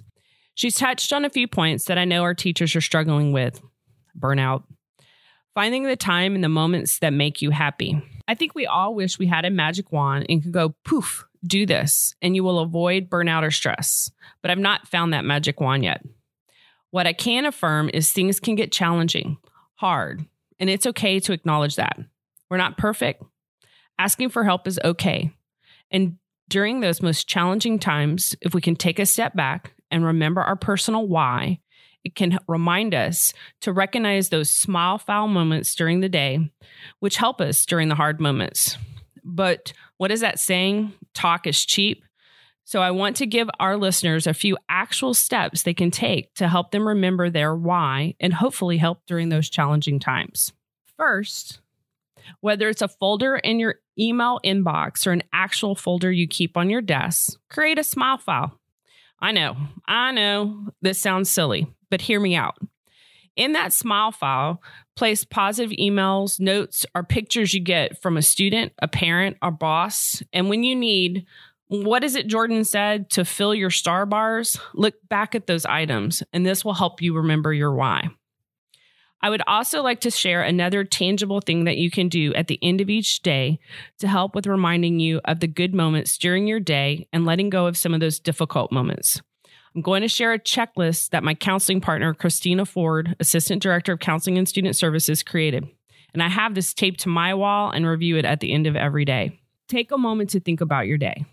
She's 0.54 0.76
touched 0.76 1.12
on 1.12 1.24
a 1.24 1.30
few 1.30 1.48
points 1.48 1.86
that 1.86 1.98
I 1.98 2.04
know 2.04 2.22
our 2.22 2.34
teachers 2.34 2.74
are 2.76 2.80
struggling 2.80 3.32
with 3.32 3.60
burnout, 4.18 4.64
finding 5.54 5.84
the 5.84 5.96
time 5.96 6.34
and 6.34 6.44
the 6.44 6.48
moments 6.48 6.98
that 6.98 7.12
make 7.12 7.42
you 7.42 7.50
happy. 7.50 8.02
I 8.28 8.34
think 8.34 8.54
we 8.54 8.66
all 8.66 8.94
wish 8.94 9.18
we 9.18 9.26
had 9.26 9.44
a 9.44 9.50
magic 9.50 9.92
wand 9.92 10.26
and 10.28 10.42
could 10.42 10.52
go 10.52 10.74
poof, 10.84 11.26
do 11.44 11.66
this, 11.66 12.14
and 12.22 12.36
you 12.36 12.44
will 12.44 12.58
avoid 12.58 13.10
burnout 13.10 13.42
or 13.42 13.50
stress. 13.50 14.10
But 14.40 14.50
I've 14.50 14.58
not 14.58 14.88
found 14.88 15.12
that 15.12 15.24
magic 15.24 15.60
wand 15.60 15.84
yet. 15.84 16.02
What 16.90 17.06
I 17.06 17.12
can 17.14 17.46
affirm 17.46 17.90
is 17.92 18.12
things 18.12 18.38
can 18.38 18.54
get 18.54 18.72
challenging, 18.72 19.38
hard, 19.76 20.24
and 20.58 20.68
it's 20.68 20.86
okay 20.86 21.18
to 21.20 21.32
acknowledge 21.32 21.76
that. 21.76 21.98
We're 22.52 22.58
not 22.58 22.76
perfect. 22.76 23.22
Asking 23.98 24.28
for 24.28 24.44
help 24.44 24.66
is 24.66 24.78
okay. 24.84 25.32
And 25.90 26.18
during 26.50 26.80
those 26.80 27.00
most 27.00 27.26
challenging 27.26 27.78
times, 27.78 28.36
if 28.42 28.52
we 28.52 28.60
can 28.60 28.76
take 28.76 28.98
a 28.98 29.06
step 29.06 29.34
back 29.34 29.72
and 29.90 30.04
remember 30.04 30.42
our 30.42 30.54
personal 30.54 31.08
why, 31.08 31.60
it 32.04 32.14
can 32.14 32.38
remind 32.46 32.94
us 32.94 33.32
to 33.62 33.72
recognize 33.72 34.28
those 34.28 34.50
smile 34.50 34.98
foul 34.98 35.28
moments 35.28 35.74
during 35.74 36.00
the 36.00 36.10
day, 36.10 36.50
which 37.00 37.16
help 37.16 37.40
us 37.40 37.64
during 37.64 37.88
the 37.88 37.94
hard 37.94 38.20
moments. 38.20 38.76
But 39.24 39.72
what 39.96 40.10
is 40.10 40.20
that 40.20 40.38
saying? 40.38 40.92
Talk 41.14 41.46
is 41.46 41.64
cheap. 41.64 42.04
So 42.64 42.82
I 42.82 42.90
want 42.90 43.16
to 43.16 43.26
give 43.26 43.48
our 43.60 43.78
listeners 43.78 44.26
a 44.26 44.34
few 44.34 44.58
actual 44.68 45.14
steps 45.14 45.62
they 45.62 45.72
can 45.72 45.90
take 45.90 46.34
to 46.34 46.48
help 46.48 46.70
them 46.70 46.86
remember 46.86 47.30
their 47.30 47.54
why 47.54 48.14
and 48.20 48.34
hopefully 48.34 48.76
help 48.76 49.06
during 49.06 49.30
those 49.30 49.48
challenging 49.48 49.98
times. 49.98 50.52
First, 50.98 51.61
whether 52.40 52.68
it's 52.68 52.82
a 52.82 52.88
folder 52.88 53.36
in 53.36 53.58
your 53.58 53.76
email 53.98 54.40
inbox 54.44 55.06
or 55.06 55.12
an 55.12 55.22
actual 55.32 55.74
folder 55.74 56.10
you 56.10 56.26
keep 56.26 56.56
on 56.56 56.70
your 56.70 56.80
desk, 56.80 57.38
create 57.48 57.78
a 57.78 57.84
smile 57.84 58.18
file. 58.18 58.58
I 59.20 59.32
know, 59.32 59.56
I 59.86 60.12
know 60.12 60.68
this 60.80 61.00
sounds 61.00 61.30
silly, 61.30 61.66
but 61.90 62.00
hear 62.00 62.18
me 62.18 62.34
out. 62.34 62.58
In 63.36 63.52
that 63.52 63.72
smile 63.72 64.12
file, 64.12 64.60
place 64.94 65.24
positive 65.24 65.70
emails, 65.78 66.38
notes, 66.38 66.84
or 66.94 67.02
pictures 67.02 67.54
you 67.54 67.60
get 67.60 68.02
from 68.02 68.16
a 68.16 68.22
student, 68.22 68.72
a 68.80 68.88
parent, 68.88 69.36
or 69.40 69.50
boss. 69.50 70.22
And 70.32 70.48
when 70.48 70.64
you 70.64 70.76
need, 70.76 71.24
What 71.72 72.04
is 72.04 72.16
it 72.16 72.26
Jordan 72.26 72.64
said 72.64 73.08
to 73.12 73.24
fill 73.24 73.54
your 73.54 73.70
star 73.70 74.04
bars? 74.04 74.60
Look 74.74 74.94
back 75.08 75.34
at 75.34 75.46
those 75.46 75.64
items, 75.64 76.22
and 76.30 76.44
this 76.44 76.66
will 76.66 76.74
help 76.74 77.00
you 77.00 77.16
remember 77.16 77.50
your 77.54 77.74
why. 77.74 78.10
I 79.22 79.30
would 79.30 79.42
also 79.46 79.82
like 79.82 80.00
to 80.00 80.10
share 80.10 80.42
another 80.42 80.82
tangible 80.82 81.40
thing 81.40 81.64
that 81.64 81.76
you 81.76 81.90
can 81.90 82.08
do 82.08 82.34
at 82.34 82.48
the 82.48 82.58
end 82.60 82.80
of 82.80 82.90
each 82.90 83.22
day 83.22 83.60
to 84.00 84.08
help 84.08 84.34
with 84.34 84.48
reminding 84.48 84.98
you 84.98 85.20
of 85.24 85.38
the 85.38 85.46
good 85.46 85.74
moments 85.74 86.18
during 86.18 86.48
your 86.48 86.58
day 86.58 87.06
and 87.12 87.24
letting 87.24 87.48
go 87.48 87.66
of 87.66 87.76
some 87.76 87.94
of 87.94 88.00
those 88.00 88.18
difficult 88.18 88.72
moments. 88.72 89.22
I'm 89.74 89.80
going 89.80 90.02
to 90.02 90.08
share 90.08 90.32
a 90.32 90.38
checklist 90.38 91.10
that 91.10 91.22
my 91.22 91.34
counseling 91.34 91.80
partner, 91.80 92.12
Christina 92.14 92.66
Ford, 92.66 93.16
Assistant 93.20 93.62
Director 93.62 93.92
of 93.92 94.00
Counseling 94.00 94.38
and 94.38 94.48
Student 94.48 94.76
Services, 94.76 95.22
created. 95.22 95.68
And 96.12 96.22
I 96.22 96.28
have 96.28 96.54
this 96.54 96.74
taped 96.74 97.00
to 97.00 97.08
my 97.08 97.32
wall 97.32 97.70
and 97.70 97.86
review 97.86 98.18
it 98.18 98.24
at 98.24 98.40
the 98.40 98.52
end 98.52 98.66
of 98.66 98.76
every 98.76 99.04
day. 99.04 99.40
Take 99.68 99.92
a 99.92 99.96
moment 99.96 100.30
to 100.30 100.40
think 100.40 100.60
about 100.60 100.88
your 100.88 100.98
day. 100.98 101.24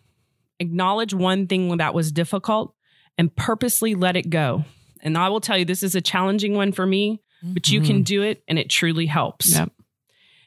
Acknowledge 0.60 1.13
one 1.13 1.48
thing 1.48 1.75
that 1.77 1.93
was 1.93 2.12
difficult 2.12 2.74
and 3.17 3.36
purposely 3.36 3.96
let 3.96 4.15
it 4.15 4.29
go. 4.29 4.63
And 5.01 5.17
I 5.17 5.27
will 5.29 5.41
tell 5.41 5.58
you, 5.58 5.65
this 5.65 5.84
is 5.84 5.96
a 5.96 6.01
challenging 6.01 6.53
one 6.53 6.72
for 6.72 6.86
me, 6.86 7.22
but 7.43 7.69
you 7.69 7.81
can 7.81 7.98
mm-hmm. 7.98 8.03
do 8.03 8.22
it 8.22 8.43
and 8.48 8.60
it 8.60 8.69
truly 8.69 9.05
helps. 9.05 9.55
Yep. 9.55 9.72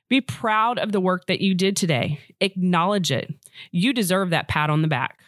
Be 0.09 0.21
proud 0.21 0.79
of 0.79 0.93
the 0.93 1.01
work 1.01 1.27
that 1.27 1.41
you 1.41 1.55
did 1.55 1.77
today. 1.77 2.21
Acknowledge 2.41 3.11
it. 3.11 3.33
You 3.71 3.93
deserve 3.93 4.31
that 4.31 4.49
pat 4.49 4.69
on 4.69 4.83
the 4.83 4.89
back. 4.89 5.21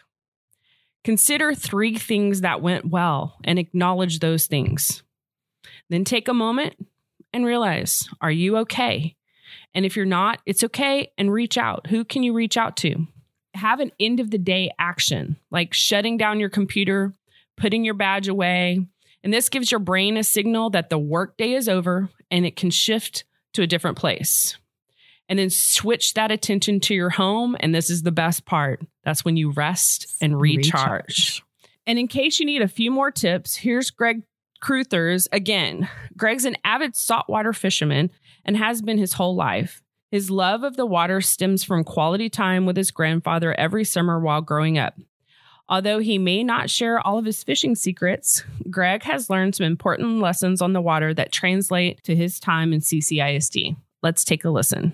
Consider 1.03 1.53
three 1.53 1.97
things 1.97 2.41
that 2.41 2.61
went 2.61 2.85
well 2.85 3.37
and 3.43 3.57
acknowledge 3.57 4.19
those 4.19 4.45
things. 4.47 5.03
Then 5.89 6.03
take 6.03 6.27
a 6.27 6.33
moment 6.33 6.75
and 7.33 7.45
realize 7.45 8.07
are 8.21 8.31
you 8.31 8.57
okay? 8.57 9.15
And 9.73 9.85
if 9.85 9.95
you're 9.95 10.05
not, 10.05 10.39
it's 10.45 10.63
okay 10.63 11.11
and 11.17 11.31
reach 11.31 11.57
out. 11.57 11.87
Who 11.87 12.05
can 12.05 12.23
you 12.23 12.33
reach 12.33 12.57
out 12.57 12.77
to? 12.77 13.07
Have 13.53 13.79
an 13.79 13.91
end 13.99 14.19
of 14.19 14.31
the 14.31 14.37
day 14.37 14.71
action 14.79 15.37
like 15.51 15.73
shutting 15.73 16.17
down 16.17 16.39
your 16.39 16.49
computer, 16.49 17.13
putting 17.57 17.83
your 17.83 17.93
badge 17.93 18.27
away. 18.27 18.85
And 19.25 19.33
this 19.33 19.49
gives 19.49 19.71
your 19.71 19.79
brain 19.79 20.17
a 20.17 20.23
signal 20.23 20.69
that 20.69 20.91
the 20.91 20.99
workday 20.99 21.53
is 21.53 21.67
over 21.67 22.09
and 22.29 22.45
it 22.45 22.55
can 22.55 22.69
shift 22.69 23.23
to 23.53 23.63
a 23.63 23.67
different 23.67 23.97
place 23.97 24.55
and 25.27 25.39
then 25.39 25.49
switch 25.49 26.13
that 26.13 26.31
attention 26.31 26.79
to 26.81 26.93
your 26.93 27.09
home. 27.09 27.57
And 27.59 27.73
this 27.73 27.89
is 27.89 28.03
the 28.03 28.11
best 28.11 28.45
part 28.45 28.85
that's 29.03 29.25
when 29.25 29.35
you 29.35 29.49
rest 29.49 30.15
and 30.21 30.39
recharge. 30.39 30.73
Recharge. 30.75 31.43
And 31.87 31.97
in 31.97 32.07
case 32.07 32.39
you 32.39 32.45
need 32.45 32.61
a 32.61 32.67
few 32.67 32.91
more 32.91 33.09
tips, 33.09 33.55
here's 33.55 33.89
Greg 33.89 34.21
Cruthers 34.61 35.27
again. 35.31 35.89
Greg's 36.15 36.45
an 36.45 36.57
avid 36.63 36.95
saltwater 36.95 37.51
fisherman 37.51 38.11
and 38.45 38.55
has 38.55 38.83
been 38.83 38.99
his 38.99 39.13
whole 39.13 39.35
life. 39.35 39.81
His 40.11 40.29
love 40.29 40.63
of 40.63 40.77
the 40.77 40.85
water 40.85 41.19
stems 41.19 41.63
from 41.63 41.83
quality 41.83 42.29
time 42.29 42.67
with 42.67 42.77
his 42.77 42.91
grandfather 42.91 43.55
every 43.55 43.85
summer 43.85 44.19
while 44.19 44.41
growing 44.41 44.77
up. 44.77 44.93
Although 45.67 45.99
he 45.99 46.17
may 46.17 46.43
not 46.43 46.69
share 46.69 46.99
all 46.99 47.17
of 47.17 47.25
his 47.25 47.43
fishing 47.43 47.75
secrets, 47.75 48.43
Greg 48.69 49.03
has 49.03 49.29
learned 49.29 49.55
some 49.55 49.65
important 49.65 50.19
lessons 50.19 50.61
on 50.61 50.73
the 50.73 50.81
water 50.81 51.13
that 51.13 51.31
translate 51.31 52.03
to 52.03 52.15
his 52.15 52.39
time 52.39 52.71
in 52.71 52.81
CCISD. 52.81 53.75
Let's 54.03 54.23
take 54.23 54.45
a 54.45 54.49
listen. 54.49 54.93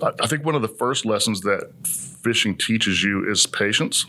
I 0.00 0.26
think 0.26 0.44
one 0.44 0.54
of 0.54 0.62
the 0.62 0.68
first 0.68 1.04
lessons 1.04 1.40
that 1.42 1.70
fishing 1.84 2.56
teaches 2.56 3.02
you 3.02 3.28
is 3.28 3.46
patience, 3.46 4.06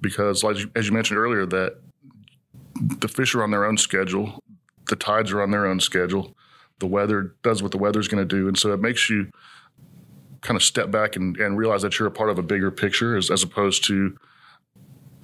because 0.00 0.44
as 0.44 0.64
you, 0.64 0.92
mentioned 0.92 1.18
earlier, 1.18 1.46
that 1.46 1.78
the 2.74 3.08
fish 3.08 3.34
are 3.34 3.42
on 3.42 3.50
their 3.50 3.64
own 3.64 3.76
schedule, 3.78 4.42
the 4.88 4.96
tides 4.96 5.32
are 5.32 5.40
on 5.40 5.50
their 5.50 5.66
own 5.66 5.80
schedule, 5.80 6.36
the 6.80 6.86
weather 6.86 7.34
does 7.42 7.62
what 7.62 7.72
the 7.72 7.78
weather's 7.78 8.08
going 8.08 8.26
to 8.26 8.36
do, 8.36 8.48
and 8.48 8.58
so 8.58 8.72
it 8.72 8.80
makes 8.80 9.08
you 9.08 9.30
kind 10.40 10.56
of 10.56 10.62
step 10.62 10.90
back 10.90 11.16
and, 11.16 11.36
and 11.38 11.56
realize 11.56 11.82
that 11.82 11.98
you're 11.98 12.08
a 12.08 12.12
part 12.12 12.30
of 12.30 12.38
a 12.38 12.42
bigger 12.42 12.70
picture, 12.70 13.16
as, 13.16 13.30
as 13.30 13.42
opposed 13.42 13.84
to 13.84 14.16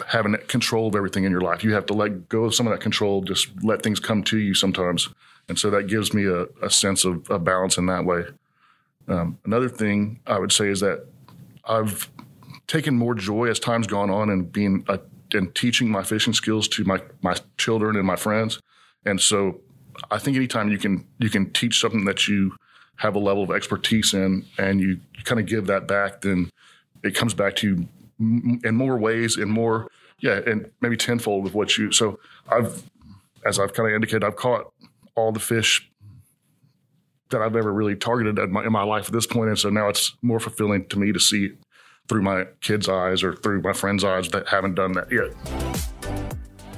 having 0.06 0.36
control 0.48 0.88
of 0.88 0.94
everything 0.94 1.24
in 1.24 1.30
your 1.30 1.40
life. 1.40 1.64
You 1.64 1.74
have 1.74 1.86
to 1.86 1.94
let 1.94 2.28
go 2.28 2.44
of 2.44 2.54
some 2.54 2.66
of 2.66 2.72
that 2.72 2.80
control, 2.80 3.22
just 3.22 3.48
let 3.62 3.82
things 3.82 4.00
come 4.00 4.22
to 4.24 4.38
you 4.38 4.54
sometimes, 4.54 5.08
and 5.48 5.58
so 5.58 5.70
that 5.70 5.84
gives 5.84 6.14
me 6.14 6.26
a, 6.26 6.46
a 6.62 6.70
sense 6.70 7.04
of, 7.04 7.28
of 7.30 7.44
balance 7.44 7.76
in 7.76 7.86
that 7.86 8.04
way. 8.04 8.24
Um, 9.08 9.38
another 9.44 9.68
thing 9.68 10.20
I 10.26 10.38
would 10.38 10.52
say 10.52 10.68
is 10.68 10.80
that 10.80 11.06
I've 11.64 12.10
taken 12.66 12.96
more 12.96 13.14
joy 13.14 13.46
as 13.48 13.58
time's 13.58 13.86
gone 13.86 14.10
on 14.10 14.30
and 14.30 14.50
being 14.50 14.84
a, 14.88 15.00
and 15.32 15.54
teaching 15.54 15.90
my 15.90 16.02
fishing 16.02 16.32
skills 16.32 16.68
to 16.68 16.84
my 16.84 17.00
my 17.22 17.36
children 17.58 17.96
and 17.96 18.06
my 18.06 18.16
friends. 18.16 18.60
And 19.04 19.20
so 19.20 19.60
I 20.10 20.18
think 20.18 20.36
anytime 20.36 20.70
you 20.70 20.78
can 20.78 21.06
you 21.18 21.30
can 21.30 21.52
teach 21.52 21.80
something 21.80 22.04
that 22.04 22.28
you 22.28 22.56
have 22.96 23.16
a 23.16 23.18
level 23.18 23.42
of 23.42 23.50
expertise 23.50 24.14
in 24.14 24.44
and 24.58 24.80
you 24.80 25.00
kind 25.24 25.40
of 25.40 25.46
give 25.46 25.66
that 25.66 25.86
back, 25.88 26.20
then 26.20 26.50
it 27.02 27.14
comes 27.14 27.34
back 27.34 27.56
to 27.56 27.66
you 27.68 27.88
in 28.64 28.74
more 28.74 28.96
ways, 28.96 29.36
in 29.36 29.48
more 29.48 29.88
yeah, 30.20 30.40
and 30.46 30.70
maybe 30.80 30.96
tenfold 30.96 31.46
of 31.46 31.54
what 31.54 31.76
you. 31.76 31.92
So 31.92 32.18
I've 32.48 32.82
as 33.44 33.58
I've 33.58 33.72
kind 33.72 33.88
of 33.88 33.94
indicated, 33.94 34.24
I've 34.24 34.36
caught 34.36 34.72
all 35.14 35.32
the 35.32 35.40
fish 35.40 35.90
that 37.30 37.42
I've 37.42 37.56
ever 37.56 37.72
really 37.72 37.96
targeted 37.96 38.38
in 38.38 38.52
my, 38.52 38.64
in 38.64 38.72
my 38.72 38.82
life 38.82 39.06
at 39.06 39.12
this. 39.12 39.26
And 39.26 39.58
so 39.58 39.70
now 39.70 39.88
it's 39.88 40.16
more 40.22 40.40
fulfilling 40.40 40.86
to 40.88 40.98
me 40.98 41.12
to 41.12 41.20
see 41.20 41.52
through 42.08 42.22
my 42.22 42.44
kids' 42.60 42.88
eyes 42.88 43.22
or 43.22 43.34
through 43.36 43.62
my 43.62 43.72
friends' 43.72 44.04
eyes 44.04 44.28
that 44.30 44.48
haven't 44.48 44.74
done 44.74 44.92
that 44.92 45.10
yet. 45.10 45.32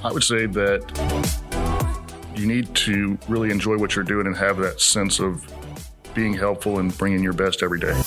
I 0.03 0.11
would 0.11 0.23
say 0.23 0.45
that 0.45 0.83
you 2.35 2.45
need 2.45 2.73
to 2.75 3.17
really 3.27 3.49
enjoy 3.49 3.77
what 3.77 3.95
you're 3.95 4.05
doing 4.05 4.27
and 4.27 4.35
have 4.37 4.57
that 4.57 4.79
sense 4.79 5.19
of 5.19 5.45
being 6.13 6.33
helpful 6.33 6.79
and 6.79 6.95
bringing 6.97 7.21
your 7.21 7.33
best 7.33 7.61
every 7.61 7.79
day. 7.79 7.99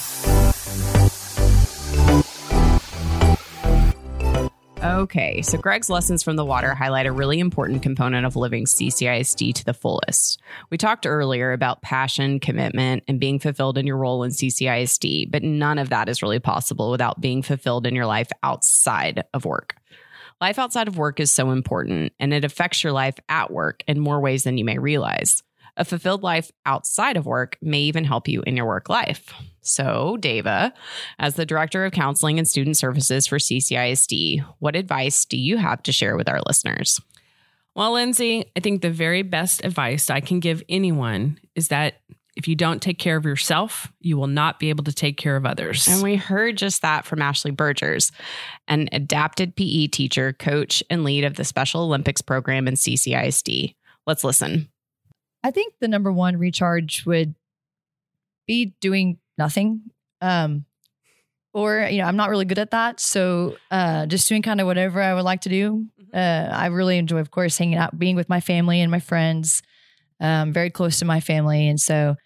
Okay, 5.01 5.41
so 5.41 5.57
Greg's 5.57 5.89
lessons 5.89 6.23
from 6.23 6.37
the 6.37 6.45
water 6.45 6.75
highlight 6.75 7.07
a 7.07 7.13
really 7.13 7.41
important 7.41 7.83
component 7.83 8.27
of 8.27 8.37
living 8.37 8.67
CCISD 8.67 9.55
to 9.55 9.65
the 9.65 9.73
fullest. 9.73 10.39
We 10.69 10.77
talked 10.77 11.07
earlier 11.07 11.53
about 11.53 11.81
passion, 11.81 12.39
commitment, 12.39 13.05
and 13.09 13.19
being 13.19 13.39
fulfilled 13.39 13.79
in 13.79 13.87
your 13.87 13.97
role 13.97 14.23
in 14.25 14.31
CCISD, 14.31 15.31
but 15.31 15.43
none 15.43 15.79
of 15.79 15.89
that 15.89 16.11
is 16.11 16.21
really 16.21 16.39
possible 16.39 16.91
without 16.91 17.19
being 17.19 17.41
fulfilled 17.41 17.87
in 17.87 17.95
your 17.95 18.05
life 18.05 18.29
outside 18.43 19.25
of 19.33 19.47
work. 19.47 19.75
Life 20.39 20.59
outside 20.59 20.87
of 20.87 20.99
work 20.99 21.19
is 21.19 21.31
so 21.31 21.51
important, 21.51 22.13
and 22.21 22.35
it 22.35 22.45
affects 22.45 22.85
your 22.85 22.93
life 22.93 23.17
at 23.31 23.51
work 23.51 23.83
in 23.87 24.01
more 24.01 24.21
ways 24.21 24.45
than 24.45 24.59
you 24.59 24.67
may 24.67 24.77
realize. 24.77 25.43
A 25.79 25.87
fulfilled 25.87 26.23
life 26.23 26.53
outside 26.67 27.17
of 27.17 27.25
work 27.25 27.57
may 27.63 27.81
even 27.81 28.05
help 28.05 28.29
you 28.29 28.43
in 28.47 28.55
your 28.55 28.67
work 28.67 28.91
life. 28.91 29.33
So, 29.63 30.17
Dava, 30.21 30.73
as 31.19 31.35
the 31.35 31.47
Director 31.47 31.85
of 31.85 31.93
Counseling 31.93 32.39
and 32.39 32.49
Student 32.49 32.77
Services 32.77 33.27
for 33.27 33.39
CCISD, 33.39 34.45
what 34.59 34.77
advice 34.77 35.25
do 35.25 35.37
you 35.37 35.59
have 35.59 35.83
to 35.83 35.93
share 35.93 36.17
with 36.17 36.29
our 36.29 36.41
listeners? 36.47 37.01
Well, 37.75 37.93
Lindsey, 37.93 38.51
I 38.57 38.61
think 38.61 38.83
the 38.83 38.91
very 38.91 39.23
best 39.23 39.65
advice 39.65 40.11
I 40.11 40.21
can 40.21 40.41
give 40.41 40.63
anyone 40.69 41.39
is 41.55 41.69
that 41.69 42.01
if 42.37 42.49
you 42.49 42.55
don't 42.55 42.81
take 42.81 42.99
care 42.99 43.17
of 43.17 43.25
yourself, 43.25 43.93
you 44.01 44.17
will 44.17 44.27
not 44.27 44.59
be 44.59 44.71
able 44.71 44.85
to 44.85 44.93
take 44.93 45.17
care 45.17 45.37
of 45.37 45.45
others. 45.45 45.87
And 45.89 46.03
we 46.03 46.17
heard 46.17 46.57
just 46.57 46.83
that 46.83 47.05
from 47.05 47.21
Ashley 47.21 47.51
Bergers, 47.51 48.13
an 48.67 48.89
adapted 48.93 49.57
PE 49.57 49.89
teacher, 49.89 50.33
coach, 50.33 50.83
and 50.89 51.05
lead 51.05 51.25
of 51.25 51.35
the 51.35 51.45
Special 51.45 51.83
Olympics 51.83 52.23
program 52.23 52.67
in 52.67 52.75
CCISD. 52.75 53.75
Let's 54.07 54.25
listen. 54.25 54.69
I 55.43 55.51
think 55.51 55.75
the 55.81 55.89
number 55.89 56.13
one 56.13 56.37
recharge 56.37 57.05
would 57.07 57.35
be 58.47 58.75
doing 58.81 59.19
nothing. 59.41 59.81
Um, 60.21 60.67
or, 61.53 61.89
you 61.91 61.99
know, 61.99 62.05
I'm 62.05 62.17
not 62.17 62.31
really 62.31 62.45
good 62.45 62.61
at 62.61 62.71
that. 62.71 63.01
So 63.01 63.57
uh, 63.71 64.07
just 64.07 64.29
doing 64.29 64.43
kind 64.43 64.61
of 64.61 64.67
whatever 64.67 65.03
I 65.03 65.15
would 65.15 65.25
like 65.25 65.41
to 65.43 65.49
do. 65.49 65.87
Uh, 66.15 66.49
I 66.53 66.67
really 66.67 66.99
enjoy, 66.99 67.19
of 67.19 67.31
course, 67.31 67.59
hanging 67.59 67.79
out, 67.79 67.99
being 67.99 68.17
with 68.17 68.29
my 68.29 68.41
family 68.41 68.81
and 68.81 68.91
my 68.91 69.01
friends, 69.01 69.63
um, 70.21 70.53
very 70.53 70.71
close 70.71 70.99
to 71.01 71.05
my 71.05 71.21
family. 71.21 71.67
And 71.69 71.81
so 71.81 72.17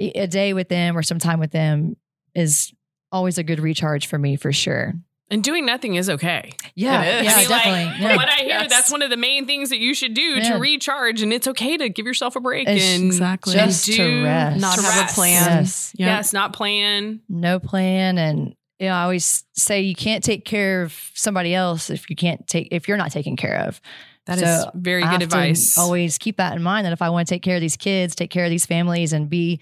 a 0.00 0.22
a 0.24 0.26
day 0.26 0.52
with 0.54 0.68
them 0.68 0.96
or 0.96 1.02
some 1.02 1.18
time 1.18 1.38
with 1.38 1.52
them 1.52 1.96
is 2.34 2.72
always 3.10 3.38
a 3.38 3.44
good 3.44 3.60
recharge 3.60 4.06
for 4.06 4.18
me 4.18 4.36
for 4.36 4.52
sure. 4.52 4.94
And 5.32 5.42
doing 5.42 5.66
nothing 5.66 5.96
is 5.96 6.08
okay. 6.08 6.52
Yeah. 6.74 7.02
It 7.02 7.20
is. 7.20 7.24
Yeah, 7.24 7.32
I 7.32 7.38
mean, 7.40 7.48
definitely. 7.48 7.92
from 7.98 8.02
yeah. 8.10 8.16
what 8.16 8.28
I 8.28 8.36
hear, 8.36 8.46
Yes. 8.48 8.70
that's 8.70 8.90
one 8.92 9.02
of 9.02 9.10
the 9.10 9.16
main 9.16 9.46
things 9.46 9.70
that 9.70 9.78
you 9.78 9.94
should 9.94 10.14
do 10.14 10.22
Yeah. 10.22 10.52
to 10.52 10.58
recharge, 10.58 11.22
and 11.22 11.32
it's 11.32 11.48
okay 11.48 11.76
to 11.76 11.88
give 11.88 12.06
yourself 12.06 12.36
a 12.36 12.40
break 12.40 12.68
It's 12.68 12.84
and 12.84 13.04
exactly. 13.06 13.56
and 13.58 13.70
Just 13.70 13.86
to 13.86 13.92
do- 13.96 14.24
rest. 14.24 14.60
Not 14.60 14.78
to 14.78 14.82
have 14.84 15.10
a 15.10 15.12
plan. 15.12 15.32
Yes. 15.58 15.92
Yep. 15.98 16.06
Yes, 16.06 16.32
not 16.32 16.52
plan. 16.52 17.20
no 17.28 17.58
plan 17.58 18.18
and 18.18 18.54
you 18.78 18.88
know, 18.88 18.94
I 18.94 19.02
always 19.04 19.44
say 19.54 19.80
you 19.82 19.94
can't 19.94 20.24
take 20.24 20.44
care 20.44 20.82
of 20.82 20.92
somebody 21.14 21.54
else 21.54 21.88
if 21.88 22.10
you 22.10 22.16
can't 22.16 22.44
take 22.48 22.68
if 22.72 22.88
you're 22.88 22.96
not 22.96 23.12
taken 23.12 23.36
care 23.36 23.58
of. 23.68 23.80
That 24.26 24.38
is 24.38 24.42
So, 24.62 24.70
very 24.74 25.02
I 25.04 25.10
good 25.12 25.20
have 25.22 25.30
to 25.30 25.36
advice. 25.36 25.78
always 25.78 26.18
keep 26.18 26.36
that 26.38 26.56
in 26.56 26.62
mind 26.64 26.84
that 26.86 26.92
if 26.92 27.00
I 27.02 27.10
want 27.10 27.28
to 27.28 27.34
take 27.34 27.42
care 27.42 27.54
of 27.56 27.60
these 27.60 27.76
kids, 27.76 28.14
take 28.16 28.30
care 28.30 28.44
of 28.44 28.50
these 28.50 28.66
families, 28.66 29.12
and 29.12 29.30
be 29.30 29.60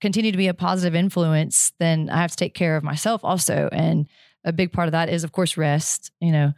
continue 0.00 0.30
to 0.32 0.38
be 0.38 0.48
a 0.48 0.54
positive 0.54 0.94
influence, 0.94 1.72
then 1.78 2.08
I 2.10 2.18
have 2.22 2.30
to 2.30 2.36
take 2.36 2.54
care 2.54 2.76
of 2.76 2.82
myself 2.84 3.20
also. 3.22 3.68
And 3.70 4.06
a 4.44 4.52
big 4.52 4.72
part 4.72 4.88
of 4.88 4.92
that 4.92 5.08
is, 5.08 5.24
of 5.24 5.32
course, 5.32 5.56
rest. 5.56 6.10
You 6.20 6.32
know, 6.32 6.52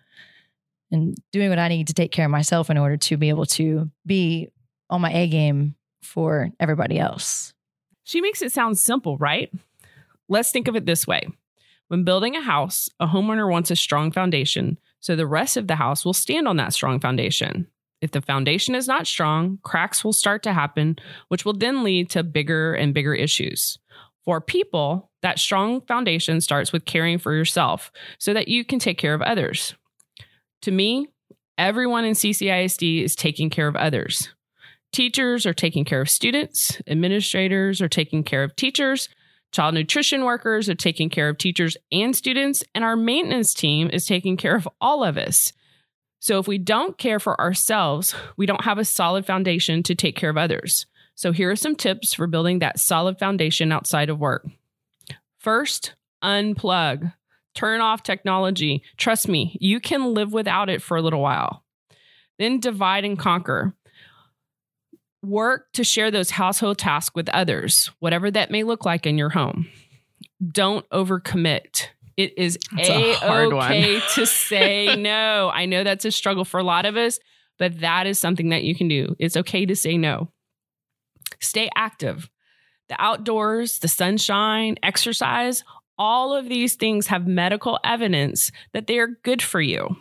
and 0.90 1.16
doing 1.32 1.48
what 1.50 1.58
I 1.58 1.68
need 1.68 1.88
to 1.88 1.94
take 1.94 2.12
care 2.12 2.24
of 2.24 2.30
myself 2.30 2.70
in 2.70 2.78
order 2.78 2.96
to 2.96 3.16
be 3.16 3.28
able 3.28 3.46
to 3.46 3.90
be 4.04 4.48
on 4.90 5.00
my 5.00 5.12
A 5.12 5.26
game 5.26 5.74
for 6.02 6.50
everybody 6.60 6.98
else. 6.98 7.52
She 8.04 8.20
makes 8.20 8.40
it 8.42 8.52
sound 8.52 8.78
simple, 8.78 9.18
right? 9.18 9.52
Let's 10.28 10.52
think 10.52 10.68
of 10.68 10.76
it 10.76 10.86
this 10.86 11.06
way. 11.06 11.26
When 11.88 12.04
building 12.04 12.36
a 12.36 12.40
house, 12.40 12.88
a 13.00 13.06
homeowner 13.06 13.50
wants 13.50 13.70
a 13.70 13.76
strong 13.76 14.10
foundation, 14.10 14.78
so 15.00 15.14
the 15.14 15.26
rest 15.26 15.56
of 15.56 15.68
the 15.68 15.76
house 15.76 16.04
will 16.04 16.12
stand 16.12 16.48
on 16.48 16.56
that 16.56 16.72
strong 16.72 16.98
foundation. 16.98 17.68
If 18.00 18.10
the 18.10 18.20
foundation 18.20 18.74
is 18.74 18.88
not 18.88 19.06
strong, 19.06 19.58
cracks 19.62 20.04
will 20.04 20.12
start 20.12 20.42
to 20.44 20.52
happen, 20.52 20.96
which 21.28 21.44
will 21.44 21.56
then 21.56 21.82
lead 21.82 22.10
to 22.10 22.22
bigger 22.22 22.74
and 22.74 22.92
bigger 22.92 23.14
issues. 23.14 23.78
For 24.24 24.40
people, 24.40 25.10
that 25.26 25.40
strong 25.40 25.80
foundation 25.82 26.40
starts 26.40 26.72
with 26.72 26.84
caring 26.84 27.18
for 27.18 27.34
yourself 27.34 27.90
so 28.18 28.32
that 28.32 28.46
you 28.46 28.64
can 28.64 28.78
take 28.78 28.96
care 28.96 29.12
of 29.12 29.22
others. 29.22 29.74
To 30.62 30.70
me, 30.70 31.08
everyone 31.58 32.04
in 32.04 32.14
CCISD 32.14 33.02
is 33.02 33.16
taking 33.16 33.50
care 33.50 33.66
of 33.66 33.74
others. 33.74 34.32
Teachers 34.92 35.44
are 35.44 35.52
taking 35.52 35.84
care 35.84 36.00
of 36.00 36.08
students, 36.08 36.80
administrators 36.86 37.82
are 37.82 37.88
taking 37.88 38.22
care 38.22 38.44
of 38.44 38.54
teachers, 38.54 39.08
child 39.50 39.74
nutrition 39.74 40.24
workers 40.24 40.68
are 40.68 40.76
taking 40.76 41.10
care 41.10 41.28
of 41.28 41.38
teachers 41.38 41.76
and 41.90 42.14
students, 42.14 42.62
and 42.72 42.84
our 42.84 42.94
maintenance 42.94 43.52
team 43.52 43.90
is 43.92 44.06
taking 44.06 44.36
care 44.36 44.54
of 44.54 44.68
all 44.80 45.02
of 45.02 45.18
us. 45.18 45.52
So 46.20 46.38
if 46.38 46.46
we 46.46 46.56
don't 46.56 46.98
care 46.98 47.18
for 47.18 47.38
ourselves, 47.40 48.14
we 48.36 48.46
don't 48.46 48.64
have 48.64 48.78
a 48.78 48.84
solid 48.84 49.26
foundation 49.26 49.82
to 49.82 49.96
take 49.96 50.14
care 50.14 50.30
of 50.30 50.38
others. 50.38 50.86
So 51.16 51.32
here 51.32 51.50
are 51.50 51.56
some 51.56 51.74
tips 51.74 52.14
for 52.14 52.28
building 52.28 52.60
that 52.60 52.78
solid 52.78 53.18
foundation 53.18 53.72
outside 53.72 54.08
of 54.08 54.20
work. 54.20 54.46
First, 55.46 55.94
unplug. 56.24 57.12
Turn 57.54 57.80
off 57.80 58.02
technology. 58.02 58.82
Trust 58.96 59.28
me, 59.28 59.56
you 59.60 59.78
can 59.78 60.12
live 60.12 60.32
without 60.32 60.68
it 60.68 60.82
for 60.82 60.96
a 60.96 61.00
little 61.00 61.20
while. 61.20 61.62
Then 62.36 62.58
divide 62.58 63.04
and 63.04 63.16
conquer. 63.16 63.72
Work 65.22 65.66
to 65.74 65.84
share 65.84 66.10
those 66.10 66.30
household 66.30 66.78
tasks 66.78 67.14
with 67.14 67.28
others, 67.28 67.92
whatever 68.00 68.28
that 68.28 68.50
may 68.50 68.64
look 68.64 68.84
like 68.84 69.06
in 69.06 69.18
your 69.18 69.28
home. 69.28 69.68
Don't 70.50 70.84
overcommit. 70.90 71.90
It 72.16 72.36
is 72.36 72.58
That's 72.74 72.88
a 72.88 73.12
hard 73.14 73.52
one. 73.52 73.70
okay 73.70 74.00
to 74.14 74.26
say 74.26 74.96
no. 74.98 75.52
I 75.54 75.66
know 75.66 75.84
that's 75.84 76.04
a 76.04 76.10
struggle 76.10 76.44
for 76.44 76.58
a 76.58 76.64
lot 76.64 76.86
of 76.86 76.96
us, 76.96 77.20
but 77.56 77.78
that 77.82 78.08
is 78.08 78.18
something 78.18 78.48
that 78.48 78.64
you 78.64 78.74
can 78.74 78.88
do. 78.88 79.14
It's 79.20 79.36
okay 79.36 79.64
to 79.64 79.76
say 79.76 79.96
no. 79.96 80.32
Stay 81.38 81.70
active. 81.76 82.28
The 82.88 82.96
outdoors, 83.00 83.80
the 83.80 83.88
sunshine, 83.88 84.76
exercise, 84.82 85.64
all 85.98 86.34
of 86.34 86.48
these 86.48 86.74
things 86.74 87.08
have 87.08 87.26
medical 87.26 87.78
evidence 87.82 88.52
that 88.72 88.86
they 88.86 88.98
are 88.98 89.08
good 89.22 89.42
for 89.42 89.60
you. 89.60 89.96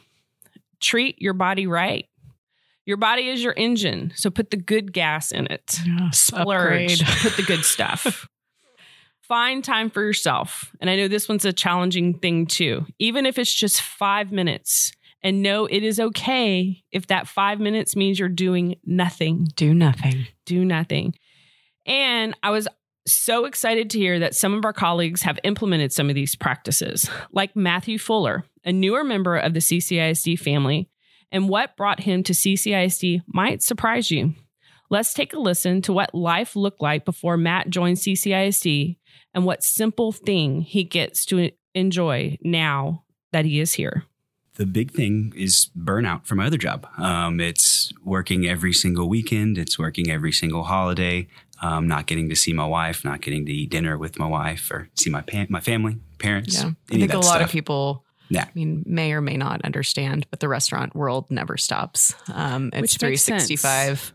Treat 0.80 1.22
your 1.22 1.34
body 1.34 1.68
right. 1.68 2.06
Your 2.86 2.98
body 2.98 3.30
is 3.30 3.44
your 3.44 3.56
engine, 3.58 4.12
so 4.16 4.30
put 4.30 4.52
the 4.52 4.58
good 4.58 4.94
gas 4.94 5.32
in 5.32 5.48
it. 5.48 5.80
Splurge, 6.12 7.02
Upgrade. 7.02 7.22
put 7.22 7.36
the 7.38 7.44
good 7.44 7.66
stuff. 7.66 8.28
Find 9.22 9.64
time 9.64 9.90
for 9.90 10.04
yourself. 10.04 10.72
And 10.80 10.88
I 10.88 10.96
know 10.96 11.08
this 11.08 11.28
one's 11.28 11.46
a 11.46 11.54
challenging 11.54 12.20
thing 12.20 12.46
too, 12.46 12.86
even 13.00 13.26
if 13.26 13.40
it's 13.40 13.54
just 13.54 13.82
five 13.82 14.32
minutes. 14.32 14.92
And 15.24 15.42
know 15.42 15.66
it 15.66 15.82
is 15.82 16.00
okay 16.00 16.84
if 16.92 17.08
that 17.08 17.28
five 17.28 17.60
minutes 17.60 17.96
means 17.96 18.20
you're 18.20 18.30
doing 18.30 18.76
nothing 18.86 19.48
Do 19.56 19.74
nothing. 19.74 20.28
do 20.46 20.64
nothing. 20.64 21.16
And 21.86 22.36
I 22.42 22.50
was 22.50 22.68
so 23.08 23.46
excited 23.46 23.90
to 23.92 24.00
hear 24.00 24.20
that 24.20 24.36
some 24.36 24.54
of 24.54 24.66
our 24.66 24.74
colleagues 24.74 25.22
have 25.22 25.40
implemented 25.44 25.94
some 25.94 26.10
of 26.10 26.16
these 26.16 26.36
practices, 26.36 27.10
like 27.32 27.56
Matthew 27.56 28.00
Fuller, 28.00 28.44
a 28.64 28.72
newer 28.72 29.04
member 29.04 29.38
of 29.38 29.54
the 29.54 29.60
CCISD 29.60 30.40
family. 30.40 30.90
And 31.32 31.50
what 31.50 31.78
brought 31.78 32.00
him 32.02 32.24
to 32.24 32.34
CCISD 32.34 33.22
might 33.28 33.62
surprise 33.62 34.10
you. 34.10 34.34
Let's 34.90 35.14
take 35.14 35.34
a 35.34 35.40
listen 35.40 35.82
to 35.84 35.94
what 35.94 36.16
life 36.16 36.56
looked 36.56 36.82
like 36.82 37.06
before 37.06 37.38
Matt 37.38 37.70
joined 37.70 37.98
CCISD 37.98 38.98
and 39.34 39.46
what 39.46 39.64
simple 39.64 40.12
thing 40.12 40.62
he 40.62 40.84
gets 40.84 41.26
to 41.26 41.52
enjoy 41.74 42.38
now 42.42 43.04
that 43.32 43.46
he 43.46 43.60
is 43.60 43.74
here. 43.74 44.06
the 44.56 44.66
big 44.66 44.92
thing 44.92 45.34
is 45.36 45.70
burnout 45.78 46.26
from 46.26 46.38
my 46.38 46.48
other 46.48 46.58
job. 46.58 46.88
Um, 46.98 47.40
it's 47.42 47.92
working 48.04 48.48
every 48.48 48.72
single 48.74 49.10
weekend. 49.10 49.58
It's 49.58 49.78
working 49.78 50.10
every 50.10 50.32
single 50.32 50.64
holiday. 50.64 51.28
Um, 51.62 51.88
not 51.88 52.06
getting 52.06 52.30
to 52.30 52.36
see 52.36 52.52
my 52.54 52.66
wife, 52.66 53.06
not 53.06 53.22
getting 53.22 53.46
to 53.46 53.52
eat 53.52 53.70
dinner 53.70 53.98
with 53.98 54.20
my 54.20 54.28
wife 54.28 54.70
or 54.72 54.90
see 54.96 55.10
my 55.10 55.22
pa- 55.22 55.46
my 55.50 55.62
family, 55.62 55.98
parents. 56.20 56.56
Yeah. 56.56 56.70
I 56.70 56.94
any 56.94 57.08
think 57.08 57.14
a 57.14 57.20
lot 57.20 57.40
that 57.40 57.46
of 57.46 57.52
people 57.52 58.04
Yeah. 58.30 58.44
I 58.44 58.50
mean, 58.56 58.84
may 58.86 59.14
or 59.14 59.22
may 59.22 59.38
not 59.38 59.62
understand, 59.64 60.28
but 60.32 60.40
the 60.42 60.48
restaurant 60.50 60.96
world 60.96 61.30
never 61.30 61.58
stops. 61.58 62.14
Um, 62.34 62.72
it's 62.74 62.94
Which 62.94 63.02
makes 63.02 63.22
sense. 63.22 63.46
365. 63.48 64.14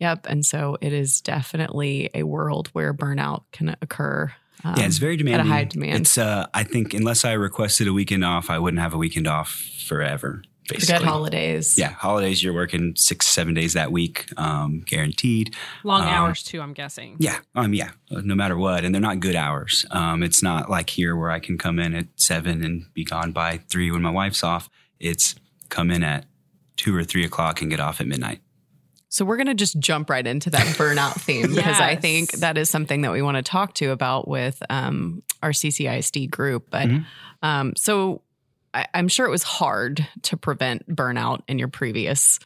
Yep. 0.00 0.26
And 0.28 0.44
so 0.44 0.76
it 0.80 0.92
is 0.92 1.20
definitely 1.20 2.10
a 2.14 2.24
world 2.24 2.68
where 2.72 2.92
burnout 2.92 3.44
can 3.52 3.76
occur. 3.80 4.32
Um, 4.64 4.74
yeah, 4.76 4.86
it's 4.86 4.98
very 4.98 5.14
at 5.14 5.18
demanding. 5.18 5.46
a 5.46 5.54
high 5.54 5.64
demand. 5.64 6.00
It's 6.00 6.18
uh, 6.18 6.46
I 6.54 6.64
think 6.64 6.94
unless 6.94 7.24
I 7.24 7.32
requested 7.32 7.86
a 7.88 7.92
weekend 7.92 8.24
off, 8.24 8.50
I 8.50 8.58
wouldn't 8.58 8.80
have 8.80 8.94
a 8.94 8.98
weekend 8.98 9.26
off 9.28 9.50
forever. 9.86 10.42
Basically. 10.74 10.94
Forget 10.96 11.08
holidays. 11.08 11.78
Yeah, 11.78 11.90
holidays 11.90 12.42
you're 12.42 12.52
working 12.54 12.94
six, 12.96 13.26
seven 13.26 13.54
days 13.54 13.72
that 13.74 13.92
week, 13.92 14.26
um, 14.36 14.82
guaranteed. 14.86 15.54
Long 15.84 16.02
Um, 16.02 16.08
hours, 16.08 16.42
too, 16.42 16.60
I'm 16.60 16.72
guessing. 16.72 17.16
Yeah, 17.18 17.38
um, 17.54 17.74
yeah, 17.74 17.90
no 18.10 18.34
matter 18.34 18.56
what, 18.56 18.84
and 18.84 18.94
they're 18.94 19.00
not 19.02 19.20
good 19.20 19.36
hours. 19.36 19.84
Um, 19.90 20.22
it's 20.22 20.42
not 20.42 20.70
like 20.70 20.90
here 20.90 21.16
where 21.16 21.30
I 21.30 21.40
can 21.40 21.58
come 21.58 21.78
in 21.78 21.94
at 21.94 22.06
seven 22.16 22.64
and 22.64 22.86
be 22.94 23.04
gone 23.04 23.32
by 23.32 23.58
three 23.68 23.90
when 23.90 24.02
my 24.02 24.10
wife's 24.10 24.42
off. 24.44 24.68
It's 25.00 25.34
come 25.68 25.90
in 25.90 26.02
at 26.02 26.26
two 26.76 26.96
or 26.96 27.04
three 27.04 27.24
o'clock 27.24 27.60
and 27.62 27.70
get 27.70 27.80
off 27.80 28.00
at 28.00 28.06
midnight. 28.06 28.40
So 29.08 29.26
we're 29.26 29.36
going 29.36 29.46
to 29.48 29.54
just 29.54 29.78
jump 29.78 30.08
right 30.08 30.26
into 30.26 30.48
that 30.50 30.66
burnout 30.78 31.12
theme 31.20 31.54
because 31.54 31.78
I 31.78 31.96
think 31.96 32.32
that 32.32 32.56
is 32.56 32.70
something 32.70 33.02
that 33.02 33.12
we 33.12 33.20
want 33.20 33.36
to 33.36 33.42
talk 33.42 33.74
to 33.74 33.90
about 33.90 34.26
with 34.26 34.62
um, 34.70 35.22
our 35.42 35.50
CCISD 35.50 36.30
group. 36.30 36.68
But 36.70 36.88
Mhm. 36.88 37.04
um, 37.42 37.72
so 37.76 38.22
I, 38.74 38.86
I'm 38.94 39.08
sure 39.08 39.26
it 39.26 39.30
was 39.30 39.42
hard 39.42 40.06
to 40.22 40.36
prevent 40.36 40.88
burnout 40.88 41.42
in 41.48 41.58
your 41.58 41.68
previous 41.68 42.38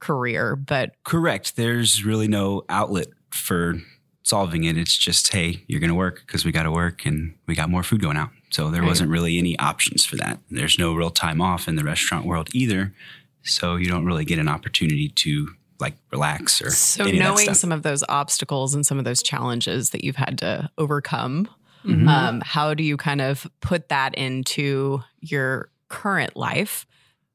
career, 0.00 0.56
but 0.56 0.92
Correct. 1.04 1.56
There's 1.56 2.04
really 2.04 2.28
no 2.28 2.64
outlet 2.68 3.08
for 3.30 3.74
solving 4.22 4.64
it. 4.64 4.76
It's 4.78 4.96
just, 4.96 5.32
hey, 5.32 5.62
you're 5.66 5.80
going 5.80 5.88
to 5.90 5.94
work 5.94 6.22
because 6.26 6.44
we 6.44 6.52
got 6.52 6.62
to 6.64 6.70
work 6.70 7.04
and 7.06 7.34
we 7.46 7.54
got 7.54 7.68
more 7.70 7.82
food 7.82 8.00
going 8.00 8.16
out. 8.16 8.30
So 8.50 8.70
there 8.70 8.82
Right. 8.82 8.88
wasn't 8.88 9.10
really 9.10 9.38
any 9.38 9.58
options 9.58 10.04
for 10.04 10.16
that. 10.16 10.38
There's 10.50 10.78
no 10.78 10.94
real 10.94 11.10
time 11.10 11.40
off 11.40 11.68
in 11.68 11.76
the 11.76 11.84
restaurant 11.84 12.24
world 12.26 12.48
either. 12.54 12.94
So 13.42 13.76
you 13.76 13.86
don't 13.86 14.04
really 14.06 14.24
get 14.24 14.38
an 14.38 14.48
opportunity 14.48 15.08
to 15.10 15.48
like 15.80 15.94
relax 16.12 16.62
or 16.62 16.70
so 16.70 17.04
of 17.04 17.14
knowing 17.14 17.44
stuff. 17.44 17.56
some 17.56 17.72
of 17.72 17.82
those 17.82 18.04
obstacles 18.08 18.74
and 18.74 18.86
some 18.86 18.98
of 18.98 19.04
those 19.04 19.22
challenges 19.22 19.90
that 19.90 20.04
you've 20.04 20.16
had 20.16 20.38
to 20.38 20.70
overcome, 20.78 21.48
Mhm. 21.84 22.08
um, 22.08 22.40
how 22.42 22.72
do 22.74 22.82
you 22.82 22.96
kind 22.96 23.20
of 23.20 23.46
put 23.60 23.88
that 23.90 24.14
into 24.14 25.02
your 25.20 25.68
current 25.94 26.36
life 26.36 26.86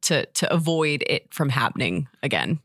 to 0.01 0.25
to 0.25 0.53
avoid 0.53 1.03
it 1.07 1.33
from 1.33 1.49
happening 1.49 2.07
again? 2.23 2.59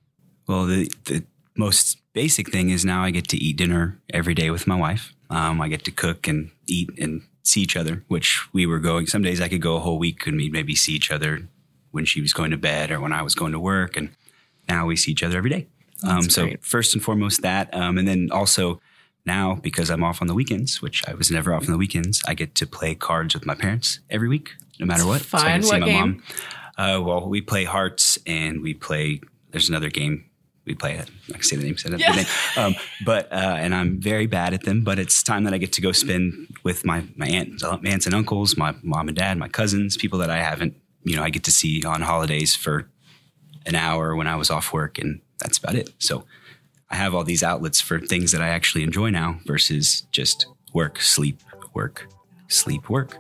Well, 0.46 0.66
the, 0.66 0.90
the 1.04 1.24
most 1.56 1.98
basic 2.12 2.50
thing 2.50 2.70
is 2.70 2.84
now 2.84 3.02
I 3.02 3.10
get 3.10 3.28
to 3.28 3.36
eat 3.36 3.56
dinner 3.56 4.00
every 4.12 4.34
day 4.34 4.50
with 4.50 4.66
my 4.66 4.76
wife. 4.76 5.14
Um, 5.30 5.60
I 5.60 5.68
get 5.68 5.84
to 5.84 5.90
cook 5.90 6.28
and 6.28 6.50
eat 6.66 6.90
and 6.98 7.22
see 7.42 7.60
each 7.60 7.76
other, 7.76 8.04
which 8.08 8.42
we 8.52 8.66
were 8.66 8.78
going. 8.78 9.06
Some 9.06 9.22
days 9.22 9.40
I 9.40 9.48
could 9.48 9.62
go 9.62 9.76
a 9.76 9.80
whole 9.80 9.98
week 9.98 10.26
and 10.26 10.36
we'd 10.36 10.52
maybe 10.52 10.74
see 10.74 10.92
each 10.92 11.10
other 11.10 11.48
when 11.90 12.04
she 12.04 12.20
was 12.20 12.32
going 12.32 12.50
to 12.50 12.56
bed 12.56 12.90
or 12.90 13.00
when 13.00 13.12
I 13.12 13.22
was 13.22 13.34
going 13.34 13.52
to 13.52 13.60
work. 13.60 13.96
And 13.96 14.10
now 14.68 14.86
we 14.86 14.96
see 14.96 15.12
each 15.12 15.22
other 15.22 15.38
every 15.38 15.50
day. 15.50 15.66
Um, 16.06 16.22
so 16.22 16.44
great. 16.44 16.64
first 16.64 16.94
and 16.94 17.02
foremost 17.02 17.42
that, 17.42 17.72
um, 17.74 17.98
and 17.98 18.06
then 18.06 18.28
also 18.30 18.80
now 19.24 19.54
because 19.62 19.90
I'm 19.90 20.04
off 20.04 20.20
on 20.20 20.28
the 20.28 20.34
weekends, 20.34 20.82
which 20.82 21.06
I 21.08 21.14
was 21.14 21.30
never 21.30 21.54
off 21.54 21.64
on 21.64 21.72
the 21.72 21.78
weekends, 21.78 22.22
I 22.26 22.34
get 22.34 22.54
to 22.56 22.66
play 22.66 22.94
cards 22.94 23.34
with 23.34 23.46
my 23.46 23.54
parents 23.54 24.00
every 24.10 24.28
week, 24.28 24.50
no 24.80 24.86
matter 24.86 25.06
what. 25.06 25.22
So 25.22 25.38
I 25.38 25.40
fun. 25.42 25.60
get 25.60 25.64
see 25.64 25.70
What 25.72 25.80
my 25.80 25.86
game? 25.86 26.00
mom. 26.00 26.22
Uh, 26.76 27.00
well, 27.02 27.28
we 27.28 27.40
play 27.40 27.64
hearts 27.64 28.18
and 28.26 28.60
we 28.62 28.74
play. 28.74 29.20
There's 29.50 29.68
another 29.68 29.90
game 29.90 30.24
we 30.64 30.74
play. 30.74 30.94
it. 30.94 31.10
I 31.28 31.32
can 31.34 31.42
say 31.42 31.56
the 31.56 31.62
name. 31.64 31.76
Say 31.76 31.90
Yeah. 31.96 32.10
the 32.12 32.16
name. 32.16 32.26
Um, 32.56 32.74
but 33.04 33.30
uh, 33.32 33.36
and 33.58 33.74
I'm 33.74 34.00
very 34.00 34.26
bad 34.26 34.54
at 34.54 34.64
them. 34.64 34.82
But 34.82 34.98
it's 34.98 35.22
time 35.22 35.44
that 35.44 35.54
I 35.54 35.58
get 35.58 35.72
to 35.74 35.80
go 35.80 35.92
spend 35.92 36.48
with 36.64 36.84
my 36.84 37.04
my 37.16 37.26
aunts, 37.28 37.62
aunts 37.62 38.06
and 38.06 38.14
uncles, 38.14 38.56
my 38.56 38.74
mom 38.82 39.08
and 39.08 39.16
dad, 39.16 39.38
my 39.38 39.48
cousins, 39.48 39.96
people 39.96 40.18
that 40.20 40.30
I 40.30 40.38
haven't. 40.38 40.74
You 41.04 41.16
know, 41.16 41.22
I 41.22 41.30
get 41.30 41.44
to 41.44 41.52
see 41.52 41.84
on 41.84 42.00
holidays 42.00 42.56
for 42.56 42.88
an 43.66 43.74
hour 43.74 44.16
when 44.16 44.26
I 44.26 44.36
was 44.36 44.50
off 44.50 44.72
work, 44.72 44.98
and 44.98 45.20
that's 45.38 45.58
about 45.58 45.74
it. 45.74 45.90
So 45.98 46.24
I 46.90 46.96
have 46.96 47.14
all 47.14 47.24
these 47.24 47.42
outlets 47.42 47.80
for 47.80 48.00
things 48.00 48.32
that 48.32 48.40
I 48.42 48.48
actually 48.48 48.82
enjoy 48.84 49.10
now 49.10 49.38
versus 49.46 50.02
just 50.12 50.46
work, 50.72 51.00
sleep, 51.00 51.40
work, 51.74 52.08
sleep, 52.48 52.88
work. 52.88 53.16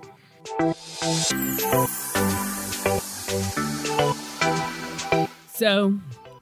So 5.54 5.98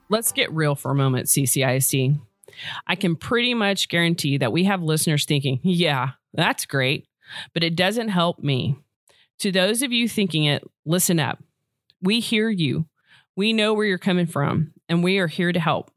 let's 0.09 0.33
get 0.33 0.53
real 0.53 0.75
for 0.75 0.91
a 0.91 0.95
moment, 0.97 1.27
CCISD. 1.27 2.21
I 2.87 2.97
can 2.97 3.15
pretty 3.15 3.55
much 3.55 3.89
guarantee 3.89 4.39
that 4.39 4.53
we 4.53 4.65
have 4.65 4.83
listeners 4.83 5.25
thinking, 5.25 5.61
yeah, 5.63 6.11
that's 6.35 6.67
great, 6.67 7.07
but 7.55 7.63
it 7.63 7.77
doesn't 7.77 8.09
help 8.09 8.41
me. 8.41 8.77
To 9.39 9.53
those 9.53 9.83
of 9.83 9.93
you 9.93 10.09
thinking 10.09 10.45
it, 10.45 10.65
listen 10.85 11.21
up. 11.21 11.43
We 12.01 12.19
hear 12.19 12.51
you. 12.51 12.87
We 13.37 13.53
know 13.53 13.73
where 13.73 13.87
you're 13.87 13.99
coming 13.99 14.27
from, 14.27 14.73
and 14.89 15.05
we 15.05 15.19
are 15.19 15.29
here 15.29 15.53
to 15.53 15.61
help. 15.61 15.92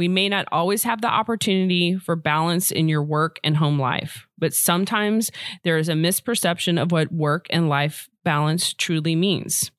We 0.00 0.08
may 0.08 0.30
not 0.30 0.48
always 0.50 0.84
have 0.84 1.02
the 1.02 1.10
opportunity 1.10 1.94
for 1.94 2.16
balance 2.16 2.70
in 2.70 2.88
your 2.88 3.02
work 3.02 3.38
and 3.44 3.58
home 3.58 3.78
life, 3.78 4.26
but 4.38 4.54
sometimes 4.54 5.30
there 5.62 5.76
is 5.76 5.90
a 5.90 5.92
misperception 5.92 6.80
of 6.80 6.90
what 6.90 7.12
work 7.12 7.46
and 7.50 7.68
life 7.68 8.08
balance 8.24 8.72
truly 8.72 9.14
means. 9.14 9.70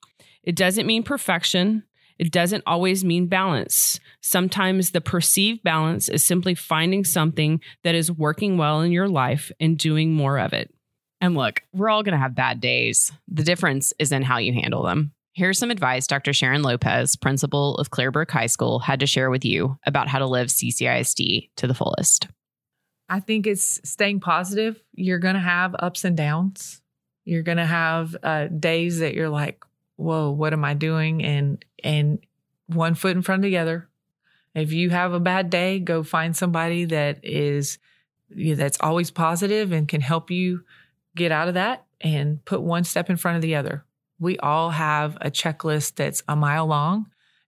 It 0.44 0.54
doesn't 0.54 0.86
mean 0.86 1.02
perfection. 1.02 1.82
It 2.20 2.30
doesn't 2.30 2.62
always 2.68 3.04
mean 3.04 3.26
balance. 3.26 3.98
Sometimes 4.20 4.92
the 4.92 5.00
perceived 5.00 5.64
balance 5.64 6.08
is 6.08 6.24
simply 6.24 6.54
finding 6.54 7.02
something 7.02 7.60
that 7.82 7.96
is 7.96 8.12
working 8.12 8.56
well 8.56 8.80
in 8.80 8.92
your 8.92 9.08
life 9.08 9.50
and 9.58 9.76
doing 9.76 10.12
more 10.12 10.38
of 10.38 10.52
it. 10.52 10.72
And 11.20 11.34
look, 11.34 11.62
we're 11.72 11.90
all 11.90 12.04
going 12.04 12.12
to 12.12 12.22
have 12.22 12.36
bad 12.36 12.60
days. 12.60 13.10
The 13.26 13.42
difference 13.42 13.92
is 13.98 14.12
in 14.12 14.22
how 14.22 14.38
you 14.38 14.52
handle 14.52 14.84
them. 14.84 15.14
Here's 15.34 15.58
some 15.58 15.70
advice 15.70 16.06
Dr. 16.06 16.32
Sharon 16.32 16.62
Lopez, 16.62 17.16
principal 17.16 17.76
of 17.76 17.90
Clear 17.90 18.10
Brook 18.10 18.30
High 18.30 18.46
School, 18.46 18.78
had 18.80 19.00
to 19.00 19.06
share 19.06 19.30
with 19.30 19.44
you 19.44 19.78
about 19.86 20.08
how 20.08 20.18
to 20.18 20.26
live 20.26 20.48
CCISD 20.48 21.50
to 21.56 21.66
the 21.66 21.74
fullest. 21.74 22.28
I 23.08 23.20
think 23.20 23.46
it's 23.46 23.80
staying 23.88 24.20
positive. 24.20 24.82
You're 24.92 25.18
going 25.18 25.34
to 25.34 25.40
have 25.40 25.74
ups 25.78 26.04
and 26.04 26.16
downs. 26.16 26.82
You're 27.24 27.42
going 27.42 27.58
to 27.58 27.66
have 27.66 28.14
uh, 28.22 28.48
days 28.48 28.98
that 28.98 29.14
you're 29.14 29.28
like, 29.28 29.64
"Whoa, 29.96 30.30
what 30.30 30.52
am 30.52 30.64
I 30.64 30.74
doing?" 30.74 31.24
and 31.24 31.64
and 31.82 32.18
one 32.66 32.94
foot 32.94 33.16
in 33.16 33.22
front 33.22 33.44
of 33.44 33.50
the 33.50 33.58
other. 33.58 33.88
If 34.54 34.72
you 34.72 34.90
have 34.90 35.14
a 35.14 35.20
bad 35.20 35.48
day, 35.48 35.78
go 35.78 36.02
find 36.02 36.36
somebody 36.36 36.84
that 36.86 37.20
is 37.22 37.78
that's 38.30 38.78
always 38.80 39.10
positive 39.10 39.72
and 39.72 39.88
can 39.88 40.00
help 40.00 40.30
you 40.30 40.64
get 41.14 41.32
out 41.32 41.48
of 41.48 41.54
that 41.54 41.84
and 42.00 42.44
put 42.44 42.62
one 42.62 42.84
step 42.84 43.08
in 43.08 43.16
front 43.16 43.36
of 43.36 43.42
the 43.42 43.54
other. 43.54 43.84
We 44.22 44.38
all 44.38 44.70
have 44.70 45.16
a 45.20 45.32
checklist 45.32 45.96
that's 45.96 46.22
a 46.28 46.36
mile 46.36 46.66
long. 46.66 47.06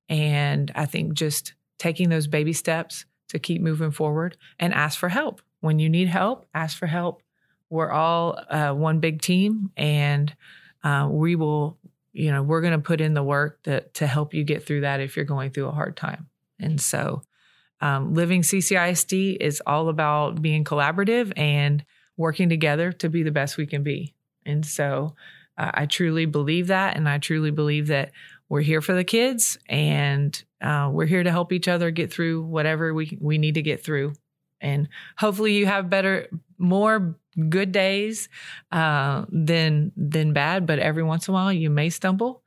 And 0.09 0.73
I 0.75 0.87
think 0.87 1.15
just 1.15 1.55
taking 1.79 2.09
those 2.09 2.27
baby 2.27 2.53
steps 2.53 3.05
to 3.29 3.39
keep 3.39 3.63
moving 3.63 3.93
forward 3.93 4.37
and 4.59 4.75
ask 4.75 4.99
for 4.99 5.09
help. 5.09 5.41
When 5.61 5.79
you 5.79 5.89
need 5.89 6.09
help, 6.09 6.47
ask 6.53 6.77
for 6.77 6.87
help. 6.87 7.23
We're 7.71 7.93
all 7.93 8.41
uh, 8.51 8.73
one 8.73 8.99
big 8.99 9.23
team 9.23 9.71
and 9.77 10.35
uh, 10.83 11.07
we 11.09 11.37
will, 11.37 11.79
you 12.13 12.33
know, 12.33 12.43
we're 12.43 12.61
going 12.61 12.73
to 12.73 12.81
put 12.81 13.01
in 13.01 13.15
the 13.15 13.23
work 13.23 13.63
that, 13.63 13.95
to 13.95 14.09
help 14.09 14.35
you 14.35 14.43
get 14.43 14.67
through 14.67 14.81
that 14.81 14.99
if 14.99 15.15
you're 15.15 15.25
going 15.25 15.53
through 15.53 15.69
a 15.69 15.73
hard 15.73 15.97
time. 15.97 16.27
And 16.59 16.81
so, 16.81 17.23
um, 17.81 18.15
living 18.15 18.43
CCISD 18.43 19.37
is 19.41 19.63
all 19.65 19.89
about 19.89 20.43
being 20.43 20.65
collaborative 20.65 21.33
and 21.37 21.85
working 22.17 22.49
together 22.49 22.91
to 22.93 23.09
be 23.09 23.23
the 23.23 23.31
best 23.31 23.57
we 23.57 23.67
can 23.67 23.85
be. 23.85 24.15
And 24.45 24.67
so 24.67 25.15
I 25.57 25.87
truly 25.87 26.27
believe 26.27 26.69
that. 26.69 26.97
And 26.97 27.09
I 27.09 27.19
truly 27.19 27.51
believe 27.51 27.89
that 27.89 28.13
we're 28.49 28.61
here 28.61 28.81
for 28.81 28.93
the 28.93 29.05
kids 29.05 29.59
and 29.69 30.43
uh, 30.61 30.91
we're 30.93 31.07
here 31.07 31.23
to 31.23 31.31
help 31.31 31.53
each 31.53 31.69
other 31.69 31.91
get 31.91 32.13
through 32.13 32.43
whatever 32.43 32.93
we, 32.93 33.17
we 33.21 33.39
need 33.39 33.55
to 33.55 33.63
get 33.63 33.83
through. 33.83 34.13
And 34.61 34.89
hopefully 35.17 35.55
you 35.55 35.67
have 35.67 35.91
better, 35.91 36.29
more 36.59 37.17
good 37.49 37.73
days 37.73 38.29
uh, 38.73 39.25
than 39.29 39.93
than 39.97 40.33
bad. 40.33 40.67
But 40.67 40.79
every 40.79 41.03
once 41.03 41.29
in 41.29 41.33
a 41.33 41.35
while 41.35 41.53
you 41.53 41.71
may 41.71 41.91
stumble, 41.91 42.43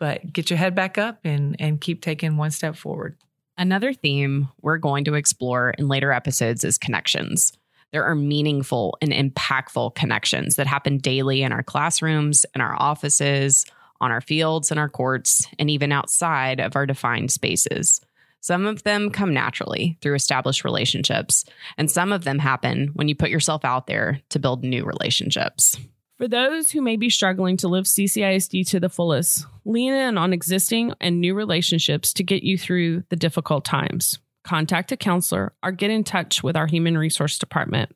but 0.00 0.32
get 0.32 0.50
your 0.50 0.56
head 0.56 0.74
back 0.74 0.98
up 0.98 1.20
and 1.24 1.56
and 1.60 1.80
keep 1.80 2.02
taking 2.02 2.36
one 2.36 2.50
step 2.50 2.76
forward. 2.76 3.16
Another 3.56 3.92
theme 3.92 4.48
we're 4.60 4.78
going 4.78 5.04
to 5.04 5.14
explore 5.14 5.70
in 5.78 5.86
later 5.86 6.10
episodes 6.12 6.64
is 6.64 6.78
connections. 6.78 7.52
There 7.92 8.04
are 8.04 8.14
meaningful 8.14 8.96
and 9.02 9.12
impactful 9.12 9.94
connections 9.94 10.56
that 10.56 10.66
happen 10.66 10.96
daily 10.96 11.42
in 11.42 11.52
our 11.52 11.62
classrooms, 11.62 12.46
in 12.54 12.62
our 12.62 12.74
offices, 12.80 13.66
on 14.00 14.10
our 14.10 14.22
fields 14.22 14.70
and 14.70 14.80
our 14.80 14.88
courts, 14.88 15.46
and 15.58 15.70
even 15.70 15.92
outside 15.92 16.58
of 16.58 16.74
our 16.74 16.86
defined 16.86 17.30
spaces. 17.30 18.00
Some 18.40 18.66
of 18.66 18.82
them 18.82 19.10
come 19.10 19.32
naturally 19.32 19.98
through 20.00 20.14
established 20.14 20.64
relationships, 20.64 21.44
and 21.76 21.90
some 21.90 22.12
of 22.12 22.24
them 22.24 22.38
happen 22.38 22.90
when 22.94 23.08
you 23.08 23.14
put 23.14 23.30
yourself 23.30 23.64
out 23.64 23.86
there 23.86 24.20
to 24.30 24.38
build 24.40 24.64
new 24.64 24.84
relationships. 24.84 25.78
For 26.16 26.26
those 26.26 26.70
who 26.70 26.80
may 26.82 26.96
be 26.96 27.10
struggling 27.10 27.56
to 27.58 27.68
live 27.68 27.84
CCISD 27.84 28.66
to 28.70 28.80
the 28.80 28.88
fullest, 28.88 29.46
lean 29.64 29.92
in 29.92 30.16
on 30.16 30.32
existing 30.32 30.94
and 31.00 31.20
new 31.20 31.34
relationships 31.34 32.12
to 32.14 32.24
get 32.24 32.42
you 32.42 32.56
through 32.56 33.04
the 33.10 33.16
difficult 33.16 33.64
times 33.64 34.18
contact 34.44 34.92
a 34.92 34.96
counselor, 34.96 35.52
or 35.62 35.72
get 35.72 35.90
in 35.90 36.04
touch 36.04 36.42
with 36.42 36.56
our 36.56 36.66
human 36.66 36.98
resource 36.98 37.38
department. 37.38 37.94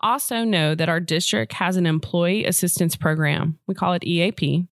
Also, 0.00 0.44
know 0.44 0.74
that 0.74 0.88
our 0.88 1.00
district 1.00 1.54
has 1.54 1.76
an 1.76 1.86
employee 1.86 2.44
assistance 2.44 2.96
program, 2.96 3.58
we 3.66 3.74
call 3.74 3.94
it 3.94 4.04
EAP, 4.04 4.66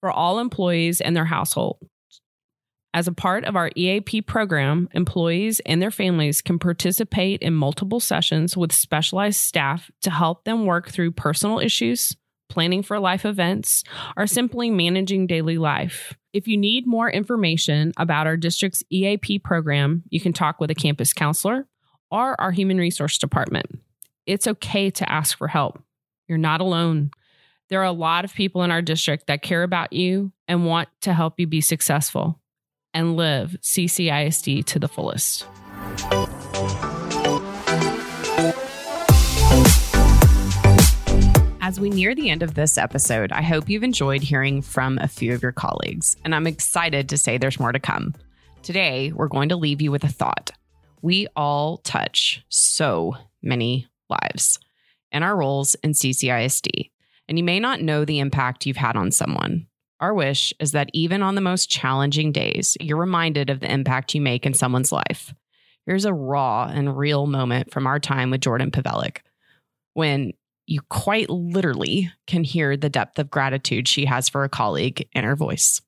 for 0.00 0.10
all 0.10 0.38
employees 0.38 1.00
and 1.00 1.16
their 1.16 1.24
household. 1.24 1.78
As 2.92 3.08
a 3.08 3.12
part 3.12 3.44
of 3.44 3.56
our 3.56 3.72
EAP 3.74 4.22
program, 4.22 4.88
employees 4.92 5.60
and 5.66 5.82
their 5.82 5.90
families 5.90 6.40
can 6.40 6.60
participate 6.60 7.42
in 7.42 7.52
multiple 7.52 7.98
sessions 7.98 8.56
with 8.56 8.72
specialized 8.72 9.40
staff 9.40 9.90
to 10.02 10.10
help 10.10 10.44
them 10.44 10.64
work 10.64 10.90
through 10.90 11.10
personal 11.10 11.58
issues, 11.58 12.16
planning 12.48 12.84
for 12.84 13.00
life 13.00 13.24
events, 13.24 13.82
or 14.16 14.28
simply 14.28 14.70
managing 14.70 15.26
daily 15.26 15.58
life. 15.58 16.14
If 16.34 16.48
you 16.48 16.56
need 16.56 16.84
more 16.84 17.08
information 17.08 17.92
about 17.96 18.26
our 18.26 18.36
district's 18.36 18.82
EAP 18.90 19.38
program, 19.38 20.02
you 20.10 20.20
can 20.20 20.32
talk 20.32 20.60
with 20.60 20.68
a 20.68 20.74
campus 20.74 21.12
counselor 21.12 21.68
or 22.10 22.38
our 22.40 22.50
human 22.50 22.76
resource 22.76 23.18
department. 23.18 23.66
It's 24.26 24.48
okay 24.48 24.90
to 24.90 25.08
ask 25.08 25.38
for 25.38 25.46
help. 25.46 25.80
You're 26.26 26.36
not 26.36 26.60
alone. 26.60 27.12
There 27.70 27.80
are 27.80 27.84
a 27.84 27.92
lot 27.92 28.24
of 28.24 28.34
people 28.34 28.64
in 28.64 28.72
our 28.72 28.82
district 28.82 29.28
that 29.28 29.42
care 29.42 29.62
about 29.62 29.92
you 29.92 30.32
and 30.48 30.66
want 30.66 30.88
to 31.02 31.14
help 31.14 31.38
you 31.38 31.46
be 31.46 31.60
successful 31.60 32.40
and 32.92 33.16
live 33.16 33.56
CCISD 33.62 34.64
to 34.64 34.80
the 34.80 34.88
fullest. 34.88 35.46
As 41.66 41.80
we 41.80 41.88
near 41.88 42.14
the 42.14 42.28
end 42.28 42.42
of 42.42 42.52
this 42.52 42.76
episode, 42.76 43.32
I 43.32 43.40
hope 43.40 43.70
you've 43.70 43.84
enjoyed 43.84 44.22
hearing 44.22 44.60
from 44.60 44.98
a 44.98 45.08
few 45.08 45.32
of 45.32 45.42
your 45.42 45.50
colleagues, 45.50 46.14
and 46.22 46.34
I'm 46.34 46.46
excited 46.46 47.08
to 47.08 47.16
say 47.16 47.38
there's 47.38 47.58
more 47.58 47.72
to 47.72 47.80
come. 47.80 48.14
Today, 48.62 49.12
we're 49.12 49.28
going 49.28 49.48
to 49.48 49.56
leave 49.56 49.80
you 49.80 49.90
with 49.90 50.04
a 50.04 50.08
thought. 50.08 50.50
We 51.00 51.26
all 51.34 51.78
touch 51.78 52.44
so 52.50 53.16
many 53.42 53.86
lives 54.10 54.58
in 55.10 55.22
our 55.22 55.34
roles 55.34 55.74
in 55.76 55.92
CCISD, 55.92 56.90
and 57.30 57.38
you 57.38 57.44
may 57.44 57.58
not 57.60 57.80
know 57.80 58.04
the 58.04 58.18
impact 58.18 58.66
you've 58.66 58.76
had 58.76 58.94
on 58.94 59.10
someone. 59.10 59.66
Our 60.00 60.12
wish 60.12 60.52
is 60.60 60.72
that 60.72 60.90
even 60.92 61.22
on 61.22 61.34
the 61.34 61.40
most 61.40 61.70
challenging 61.70 62.30
days, 62.30 62.76
you're 62.78 62.98
reminded 62.98 63.48
of 63.48 63.60
the 63.60 63.72
impact 63.72 64.14
you 64.14 64.20
make 64.20 64.44
in 64.44 64.52
someone's 64.52 64.92
life. 64.92 65.32
Here's 65.86 66.04
a 66.04 66.12
raw 66.12 66.66
and 66.66 66.98
real 66.98 67.26
moment 67.26 67.72
from 67.72 67.86
our 67.86 67.98
time 67.98 68.30
with 68.30 68.42
Jordan 68.42 68.70
Pavelic 68.70 69.22
when 69.94 70.32
you 70.66 70.80
quite 70.88 71.30
literally 71.30 72.10
can 72.26 72.44
hear 72.44 72.76
the 72.76 72.88
depth 72.88 73.18
of 73.18 73.30
gratitude 73.30 73.86
she 73.86 74.06
has 74.06 74.28
for 74.28 74.44
a 74.44 74.48
colleague 74.48 75.08
in 75.12 75.24
her 75.24 75.36
voice. 75.36 75.80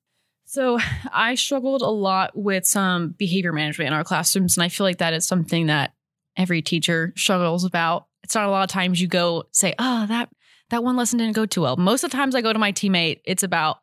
So 0.45 0.79
I 1.11 1.35
struggled 1.35 1.81
a 1.81 1.89
lot 1.89 2.31
with 2.35 2.65
some 2.65 3.09
behavior 3.09 3.51
management 3.51 3.87
in 3.87 3.93
our 3.93 4.03
classrooms, 4.03 4.55
and 4.55 4.63
I 4.63 4.69
feel 4.69 4.85
like 4.85 4.99
that 4.99 5.13
is 5.13 5.27
something 5.27 5.67
that 5.67 5.93
every 6.37 6.61
teacher 6.61 7.13
struggles 7.17 7.65
about. 7.65 8.05
It's 8.23 8.35
not 8.35 8.47
a 8.47 8.51
lot 8.51 8.63
of 8.63 8.69
times 8.69 9.01
you 9.01 9.07
go 9.07 9.43
say, 9.51 9.73
"Oh, 9.77 10.05
that 10.07 10.29
that 10.69 10.83
one 10.83 10.95
lesson 10.95 11.19
didn't 11.19 11.35
go 11.35 11.45
too 11.45 11.63
well." 11.63 11.75
Most 11.75 12.03
of 12.03 12.11
the 12.11 12.17
times 12.17 12.33
I 12.33 12.41
go 12.41 12.53
to 12.53 12.59
my 12.59 12.71
teammate, 12.71 13.19
it's 13.25 13.43
about 13.43 13.79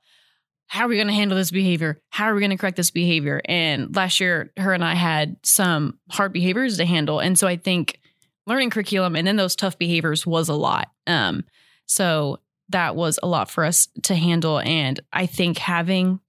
how 0.68 0.86
are 0.86 0.88
we 0.88 0.96
going 0.96 1.08
to 1.08 1.12
handle 1.12 1.36
this 1.36 1.50
behavior? 1.50 2.00
How 2.08 2.24
are 2.26 2.34
we 2.34 2.40
going 2.40 2.50
to 2.50 2.56
correct 2.56 2.78
this 2.78 2.90
behavior? 2.90 3.42
And 3.44 3.94
last 3.94 4.18
year, 4.18 4.50
her 4.56 4.72
and 4.72 4.82
I 4.82 4.94
had 4.94 5.36
some 5.42 5.98
hard 6.10 6.32
behaviors 6.32 6.78
to 6.78 6.86
handle, 6.86 7.20
and 7.20 7.38
so 7.38 7.46
I 7.46 7.56
think 7.56 7.98
learning 8.46 8.70
curriculum 8.70 9.16
and 9.16 9.26
then 9.26 9.36
those 9.36 9.56
tough 9.56 9.78
behaviors 9.78 10.26
was 10.26 10.48
a 10.48 10.54
lot. 10.54 10.90
Um, 11.06 11.44
so 11.86 12.40
that 12.70 12.96
was 12.96 13.18
a 13.22 13.26
lot 13.26 13.50
for 13.50 13.64
us 13.64 13.88
to 14.04 14.14
handle. 14.14 14.58
And 14.60 15.00
I 15.12 15.26
think 15.26 15.58
having 15.58 16.20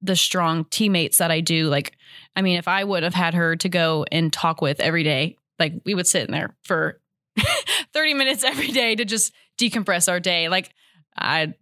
the 0.00 0.16
strong 0.16 0.64
teammates 0.64 1.18
that 1.18 1.30
I 1.30 1.40
do, 1.40 1.68
like, 1.68 1.96
I 2.34 2.42
mean, 2.42 2.58
if 2.58 2.68
I 2.68 2.82
would 2.82 3.02
have 3.02 3.14
had 3.14 3.34
her 3.34 3.56
to 3.56 3.68
go 3.68 4.04
and 4.10 4.32
talk 4.32 4.60
with 4.60 4.80
every 4.80 5.02
day, 5.02 5.36
like 5.58 5.74
we 5.84 5.94
would 5.94 6.06
sit 6.06 6.26
in 6.26 6.32
there 6.32 6.56
for 6.62 7.00
30 7.92 8.14
minutes 8.14 8.44
every 8.44 8.68
day 8.68 8.94
to 8.96 9.04
just 9.04 9.32
decompress 9.58 10.10
our 10.10 10.20
day. 10.20 10.48
Like, 10.48 10.72
I 11.16 11.54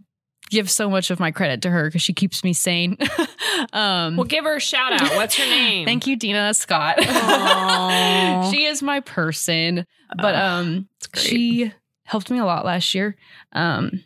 give 0.50 0.70
so 0.70 0.90
much 0.90 1.10
of 1.10 1.18
my 1.18 1.30
credit 1.30 1.62
to 1.62 1.70
her 1.70 1.86
because 1.86 2.02
she 2.02 2.12
keeps 2.12 2.44
me 2.44 2.52
sane. 2.52 2.98
um, 3.72 4.16
well, 4.16 4.26
give 4.26 4.44
her 4.44 4.56
a 4.56 4.60
shout 4.60 4.92
out. 4.92 5.14
What's 5.14 5.36
her 5.36 5.46
name? 5.46 5.86
Thank 5.86 6.06
you, 6.06 6.16
Dina 6.16 6.52
Scott. 6.52 6.96
she 8.50 8.66
is 8.66 8.82
my 8.82 9.00
person, 9.00 9.86
but 10.16 10.34
um, 10.34 10.88
she 11.14 11.72
helped 12.04 12.30
me 12.30 12.38
a 12.38 12.44
lot 12.44 12.64
last 12.64 12.94
year. 12.94 13.16
Um, 13.52 14.04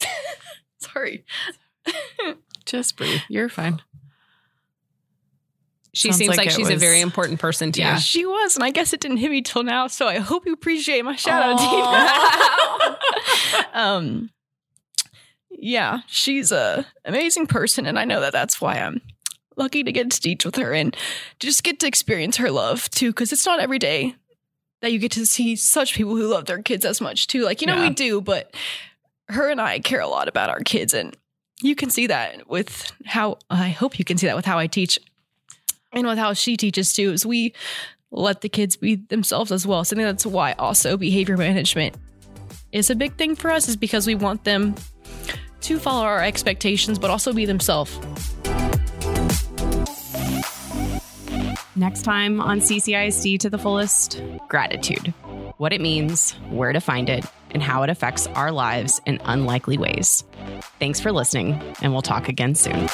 sorry, 0.78 1.24
just 2.64 2.96
breathe. 2.96 3.20
You're 3.28 3.48
fine. 3.48 3.82
She 5.94 6.08
Sounds 6.08 6.18
seems 6.18 6.28
like, 6.36 6.46
like 6.46 6.50
she's 6.50 6.68
was, 6.68 6.76
a 6.76 6.76
very 6.76 7.00
important 7.00 7.40
person 7.40 7.72
to 7.72 7.80
yeah. 7.80 7.94
you. 7.94 8.00
She 8.00 8.24
was, 8.24 8.54
and 8.54 8.62
I 8.62 8.70
guess 8.70 8.92
it 8.92 9.00
didn't 9.00 9.16
hit 9.16 9.32
me 9.32 9.42
till 9.42 9.64
now. 9.64 9.88
So 9.88 10.06
I 10.06 10.18
hope 10.18 10.46
you 10.46 10.52
appreciate 10.52 11.04
my 11.04 11.16
shout 11.16 11.42
out, 11.42 11.58
Dina. 13.72 13.72
um, 13.72 14.30
yeah, 15.60 16.00
she's 16.06 16.52
a 16.52 16.86
amazing 17.04 17.46
person, 17.46 17.84
and 17.86 17.98
I 17.98 18.04
know 18.04 18.20
that 18.20 18.32
that's 18.32 18.60
why 18.60 18.74
I'm 18.78 19.00
lucky 19.56 19.82
to 19.82 19.90
get 19.90 20.10
to 20.10 20.20
teach 20.20 20.44
with 20.44 20.54
her 20.56 20.72
and 20.72 20.96
just 21.40 21.64
get 21.64 21.80
to 21.80 21.86
experience 21.88 22.36
her 22.36 22.50
love 22.50 22.88
too, 22.90 23.10
because 23.10 23.32
it's 23.32 23.44
not 23.44 23.58
every 23.58 23.78
day 23.80 24.14
that 24.82 24.92
you 24.92 25.00
get 25.00 25.10
to 25.12 25.26
see 25.26 25.56
such 25.56 25.94
people 25.94 26.14
who 26.14 26.28
love 26.28 26.46
their 26.46 26.62
kids 26.62 26.84
as 26.84 27.00
much 27.00 27.26
too. 27.26 27.42
Like, 27.42 27.60
you 27.60 27.66
know, 27.66 27.74
Yeah. 27.74 27.88
we 27.88 27.94
do, 27.94 28.20
but 28.20 28.54
her 29.28 29.50
and 29.50 29.60
I 29.60 29.80
care 29.80 30.00
a 30.00 30.06
lot 30.06 30.28
about 30.28 30.48
our 30.48 30.60
kids. 30.60 30.94
And 30.94 31.16
you 31.60 31.74
can 31.74 31.90
see 31.90 32.06
that 32.06 32.48
with 32.48 32.92
how 33.04 33.38
I 33.50 33.70
hope 33.70 33.98
you 33.98 34.04
can 34.04 34.16
see 34.16 34.28
that 34.28 34.36
with 34.36 34.44
how 34.44 34.58
I 34.58 34.68
teach 34.68 34.96
and 35.90 36.06
with 36.06 36.18
how 36.18 36.32
she 36.34 36.56
teaches 36.56 36.92
too, 36.92 37.10
is 37.12 37.26
we 37.26 37.52
let 38.12 38.42
the 38.42 38.48
kids 38.48 38.76
be 38.76 38.94
themselves 38.94 39.50
as 39.50 39.66
well. 39.66 39.84
So 39.84 39.96
I 39.96 39.98
think 39.98 40.06
that's 40.06 40.24
why 40.24 40.52
also 40.52 40.96
behavior 40.96 41.36
management 41.36 41.96
is 42.70 42.88
a 42.90 42.94
big 42.94 43.16
thing 43.16 43.34
for 43.34 43.50
us, 43.50 43.66
is 43.68 43.76
because 43.76 44.06
we 44.06 44.14
want 44.14 44.44
them 44.44 44.76
to 45.62 45.78
follow 45.78 46.04
our 46.04 46.22
expectations, 46.22 46.98
but 46.98 47.10
also 47.10 47.32
be 47.32 47.46
themselves. 47.46 47.98
Next 51.76 52.02
time 52.02 52.40
on 52.40 52.58
CCISD 52.58 53.38
to 53.38 53.50
the 53.50 53.58
fullest 53.58 54.20
gratitude, 54.48 55.14
what 55.58 55.72
it 55.72 55.80
means, 55.80 56.32
where 56.50 56.72
to 56.72 56.80
find 56.80 57.08
it, 57.08 57.24
and 57.52 57.62
how 57.62 57.84
it 57.84 57.90
affects 57.90 58.26
our 58.28 58.50
lives 58.50 59.00
in 59.06 59.20
unlikely 59.24 59.78
ways. 59.78 60.24
Thanks 60.80 60.98
for 60.98 61.12
listening, 61.12 61.62
and 61.80 61.92
we'll 61.92 62.02
talk 62.02 62.28
again 62.28 62.56
soon. 62.56 62.88